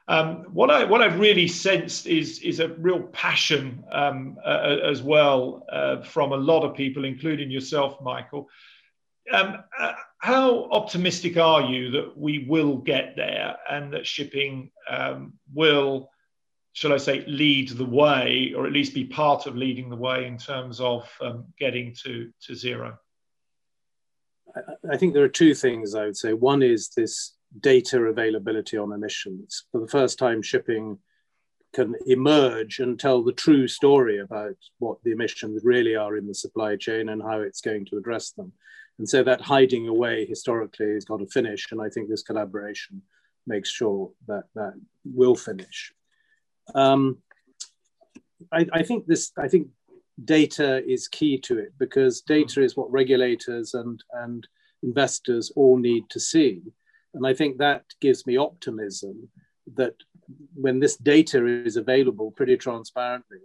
Um, 0.07 0.45
what 0.53 0.71
I 0.71 0.85
what 0.85 1.01
I've 1.01 1.19
really 1.19 1.49
sensed 1.49 2.07
is 2.07 2.41
is 2.41 2.61
a 2.61 2.69
real 2.69 3.01
passion 3.01 3.83
um, 3.91 4.37
uh, 4.45 4.77
as 4.85 5.03
well 5.03 5.65
uh, 5.73 6.03
from 6.03 6.33
a 6.33 6.37
lot 6.37 6.63
of 6.63 6.77
people, 6.77 7.07
including 7.07 7.51
yourself, 7.51 7.99
Michael. 8.03 8.49
Um, 9.33 9.57
uh, 9.79 9.93
how 10.19 10.69
optimistic 10.71 11.39
are 11.39 11.63
you 11.63 11.91
that 11.93 12.19
we 12.19 12.47
will 12.47 12.77
get 12.77 13.15
there 13.17 13.57
and 13.71 13.95
that 13.95 14.07
shipping 14.07 14.71
um, 14.91 15.33
will 15.55 16.11
shall 16.75 16.93
I 16.93 16.99
say, 16.99 17.25
lead 17.27 17.71
the 17.71 17.85
way, 17.85 18.53
or 18.55 18.67
at 18.67 18.73
least 18.73 18.95
be 18.95 19.05
part 19.05 19.47
of 19.47 19.57
leading 19.57 19.89
the 19.89 19.97
way 19.97 20.27
in 20.27 20.37
terms 20.37 20.81
of 20.81 21.09
um, 21.21 21.47
getting 21.59 21.95
to, 22.03 22.31
to 22.43 22.55
zero? 22.55 22.99
I 24.91 24.97
think 24.97 25.15
there 25.15 25.25
are 25.25 25.29
two 25.29 25.55
things 25.55 25.95
I 25.95 26.05
would 26.05 26.17
say. 26.17 26.33
One 26.33 26.63
is 26.63 26.91
this 26.91 27.35
data 27.61 28.01
availability 28.03 28.77
on 28.77 28.93
emissions. 28.93 29.65
For 29.71 29.81
the 29.81 29.89
first 29.89 30.19
time, 30.19 30.43
shipping 30.43 30.99
can 31.73 31.95
emerge 32.07 32.81
and 32.81 32.99
tell 32.99 33.23
the 33.23 33.33
true 33.33 33.69
story 33.69 34.19
about 34.19 34.57
what 34.79 34.99
the 35.05 35.13
emissions 35.13 35.63
really 35.65 35.95
are 35.95 36.17
in 36.17 36.27
the 36.27 36.35
supply 36.35 36.75
chain 36.77 37.09
and 37.09 37.23
how 37.23 37.41
it's 37.41 37.61
going 37.61 37.85
to 37.87 37.99
address 37.99 38.33
them. 38.33 38.53
And 38.99 39.09
so 39.09 39.23
that 39.23 39.41
hiding 39.41 39.87
away 39.87 40.27
historically 40.27 40.95
has 40.95 41.05
got 41.05 41.19
to 41.19 41.27
finish. 41.27 41.67
And 41.71 41.81
I 41.81 41.89
think 41.89 42.09
this 42.09 42.23
collaboration 42.23 43.03
makes 43.47 43.71
sure 43.71 44.11
that 44.27 44.45
that 44.57 44.75
will 45.05 45.37
finish. 45.37 45.93
Um, 46.75 47.19
I, 48.53 48.67
I, 48.73 48.83
think 48.83 49.07
this. 49.07 49.33
I 49.39 49.49
think 49.49 49.69
data 50.25 50.85
is 50.87 51.09
key 51.09 51.39
to 51.39 51.59
it 51.59 51.73
because 51.79 52.21
data 52.21 52.63
is 52.63 52.77
what 52.77 52.91
regulators 52.91 53.75
and 53.75 54.03
and 54.13 54.47
investors 54.83 55.51
all 55.57 55.79
need 55.79 56.09
to 56.11 56.21
see, 56.21 56.63
and 57.15 57.27
I 57.27 57.35
think 57.35 57.59
that 57.59 57.85
gives 58.01 58.27
me 58.27 58.37
optimism 58.37 59.29
that 59.77 59.95
when 60.55 60.81
this 60.81 60.97
data 60.97 61.47
is 61.47 61.77
available 61.77 62.31
pretty 62.31 62.57
transparently, 62.57 63.39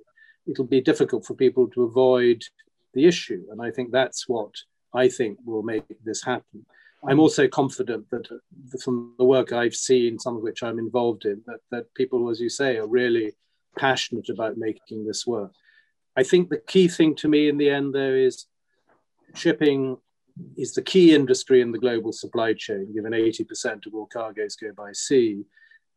it'll 0.47 0.65
be 0.65 0.81
difficult 0.81 1.25
for 1.25 1.33
people 1.33 1.67
to 1.69 1.83
avoid 1.83 2.43
the 2.93 3.05
issue, 3.05 3.43
and 3.51 3.61
I 3.61 3.71
think 3.71 3.91
that's 3.91 4.27
what 4.27 4.53
I 4.93 5.09
think 5.09 5.39
will 5.45 5.63
make 5.63 5.83
this 6.03 6.23
happen. 6.23 6.65
I'm 7.07 7.19
also 7.19 7.47
confident 7.47 8.09
that 8.09 8.29
uh, 8.31 8.77
from 8.83 9.15
the 9.17 9.25
work 9.25 9.53
I've 9.53 9.75
seen, 9.75 10.19
some 10.19 10.35
of 10.35 10.41
which 10.41 10.63
I'm 10.63 10.79
involved 10.79 11.25
in, 11.25 11.41
that, 11.45 11.59
that 11.71 11.93
people, 11.93 12.29
as 12.29 12.39
you 12.39 12.49
say, 12.49 12.77
are 12.77 12.87
really 12.87 13.33
passionate 13.77 14.29
about 14.29 14.57
making 14.57 15.05
this 15.05 15.25
work. 15.25 15.53
I 16.17 16.23
think 16.23 16.49
the 16.49 16.57
key 16.57 16.87
thing 16.87 17.15
to 17.15 17.29
me 17.29 17.47
in 17.47 17.57
the 17.57 17.69
end, 17.69 17.93
though, 17.93 18.13
is 18.13 18.47
shipping 19.33 19.97
is 20.57 20.73
the 20.73 20.81
key 20.81 21.15
industry 21.15 21.61
in 21.61 21.71
the 21.71 21.79
global 21.79 22.11
supply 22.11 22.53
chain, 22.53 22.93
given 22.93 23.13
80% 23.13 23.85
of 23.85 23.93
all 23.93 24.07
cargoes 24.07 24.55
go 24.55 24.71
by 24.75 24.91
sea. 24.93 25.43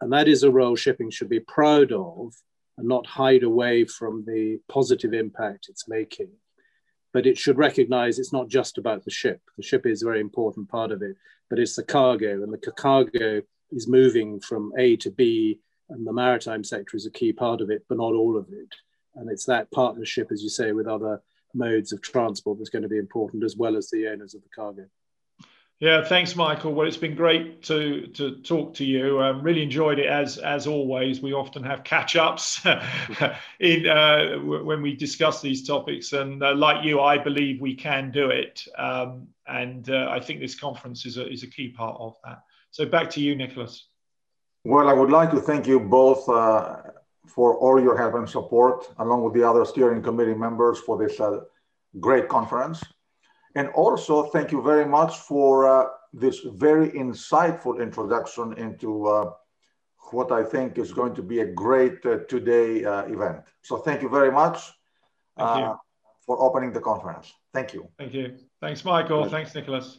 And 0.01 0.13
that 0.13 0.29
is 0.29 0.43
a 0.43 0.51
role 0.51 0.77
shipping 0.77 1.11
should 1.11 1.29
be 1.29 1.41
proud 1.41 1.93
of 1.93 2.35
and 2.79 2.89
not 2.89 3.07
hide 3.07 3.43
away 3.43 3.85
from 3.85 4.25
the 4.27 4.59
positive 4.69 5.13
impact 5.13 5.67
it's 5.69 5.89
making. 5.89 6.31
But 7.13 7.27
it 7.27 7.37
should 7.37 7.59
recognize 7.59 8.19
it's 8.19 8.33
not 8.33 8.49
just 8.49 8.79
about 8.79 9.05
the 9.05 9.11
ship. 9.11 9.41
The 9.57 9.63
ship 9.63 9.87
is 9.87 10.03
a 10.03 10.07
very 10.07 10.21
important 10.21 10.69
part 10.69 10.93
of 10.93 11.03
it, 11.03 11.17
but 11.51 11.59
it's 11.59 11.77
the 11.77 11.83
cargo, 11.83 12.43
and 12.43 12.53
the 12.53 12.73
cargo 12.73 13.43
is 13.71 13.89
moving 13.89 14.41
from 14.41 14.73
A 14.79 14.97
to 14.97 15.11
B, 15.11 15.61
and 15.91 16.07
the 16.07 16.13
maritime 16.13 16.65
sector 16.65 16.97
is 16.97 17.07
a 17.07 17.11
key 17.11 17.33
part 17.33 17.61
of 17.61 17.71
it, 17.71 17.85
but 17.89 17.99
not 17.99 18.15
all 18.15 18.37
of 18.37 18.49
it. 18.51 18.75
And 19.15 19.31
it's 19.31 19.45
that 19.45 19.71
partnership, 19.71 20.33
as 20.33 20.43
you 20.43 20.49
say, 20.49 20.73
with 20.73 20.87
other 20.87 21.21
modes 21.55 21.93
of 21.93 22.01
transport 22.01 22.59
that's 22.59 22.71
going 22.71 22.83
to 22.83 22.89
be 22.89 22.99
important, 22.99 23.45
as 23.45 23.57
well 23.57 23.77
as 23.77 23.91
the 23.91 24.09
owners 24.09 24.35
of 24.35 24.43
the 24.43 24.49
cargo. 24.55 24.87
Yeah, 25.83 26.05
thanks, 26.05 26.37
Michael. 26.37 26.75
Well, 26.75 26.87
it's 26.87 26.97
been 26.97 27.17
great 27.17 27.61
to 27.65 28.07
to 28.15 28.37
talk 28.43 28.75
to 28.75 28.85
you. 28.85 29.21
Um, 29.21 29.43
really 29.43 29.65
enjoyed 29.65 29.99
it 29.99 30.07
as 30.07 30.39
as 30.39 30.69
always. 30.69 31.21
We 31.21 31.33
often 31.33 31.65
have 31.65 31.83
catch 31.83 32.15
ups 32.15 32.65
in 33.59 33.89
uh, 33.89 34.37
when 34.39 34.81
we 34.81 34.95
discuss 34.95 35.43
these 35.43 35.67
topics, 35.67 36.13
and 36.13 36.41
uh, 36.41 36.55
like 36.55 36.85
you, 36.85 37.01
I 37.01 37.19
believe 37.19 37.61
we 37.61 37.75
can 37.75 38.13
do 38.13 38.31
it. 38.31 38.65
Um, 38.79 39.27
and 39.49 39.91
uh, 39.91 40.07
I 40.09 40.21
think 40.21 40.39
this 40.39 40.55
conference 40.55 41.05
is 41.05 41.17
a 41.17 41.29
is 41.29 41.43
a 41.43 41.49
key 41.49 41.71
part 41.71 41.97
of 41.99 42.15
that. 42.23 42.45
So 42.71 42.87
back 42.87 43.11
to 43.11 43.21
you, 43.21 43.35
Nicholas. 43.35 43.89
Well, 44.63 44.89
I 44.89 44.93
would 44.93 45.11
like 45.11 45.33
to 45.33 45.41
thank 45.41 45.67
you 45.67 45.81
both 45.81 46.29
uh, 46.29 46.77
for 47.27 47.57
all 47.57 47.83
your 47.83 47.99
help 47.99 48.15
and 48.15 48.31
support, 48.31 48.89
along 48.99 49.25
with 49.25 49.35
the 49.35 49.43
other 49.43 49.65
steering 49.65 50.01
committee 50.01 50.35
members 50.35 50.79
for 50.79 50.97
this 50.97 51.19
uh, 51.19 51.41
great 51.99 52.29
conference. 52.29 52.85
And 53.55 53.69
also, 53.69 54.25
thank 54.25 54.51
you 54.51 54.63
very 54.63 54.87
much 54.87 55.17
for 55.19 55.69
uh, 55.69 55.89
this 56.13 56.41
very 56.41 56.91
insightful 56.91 57.83
introduction 57.83 58.55
into 58.55 59.07
uh, 59.07 59.33
what 60.11 60.33
I 60.33 60.43
think 60.43 60.79
is 60.79 60.93
going 60.93 61.15
to 61.15 61.23
be 61.23 61.41
a 61.41 61.47
great 61.47 62.05
uh, 62.05 62.19
today 62.29 62.85
uh, 62.85 63.05
event. 63.05 63.43
So 63.63 63.79
thank 63.79 64.03
you 64.03 64.09
very 64.09 64.33
much 64.33 64.73
uh, 65.37 65.75
for 66.27 66.41
opening 66.41 66.73
the 66.73 66.81
conference. 66.81 67.33
Thank 67.53 67.75
you. 67.75 67.89
Thank 67.99 68.15
you. 68.15 68.37
Thanks, 68.61 68.85
Michael. 68.85 69.29
Thanks, 69.29 69.55
Nicholas. 69.55 69.99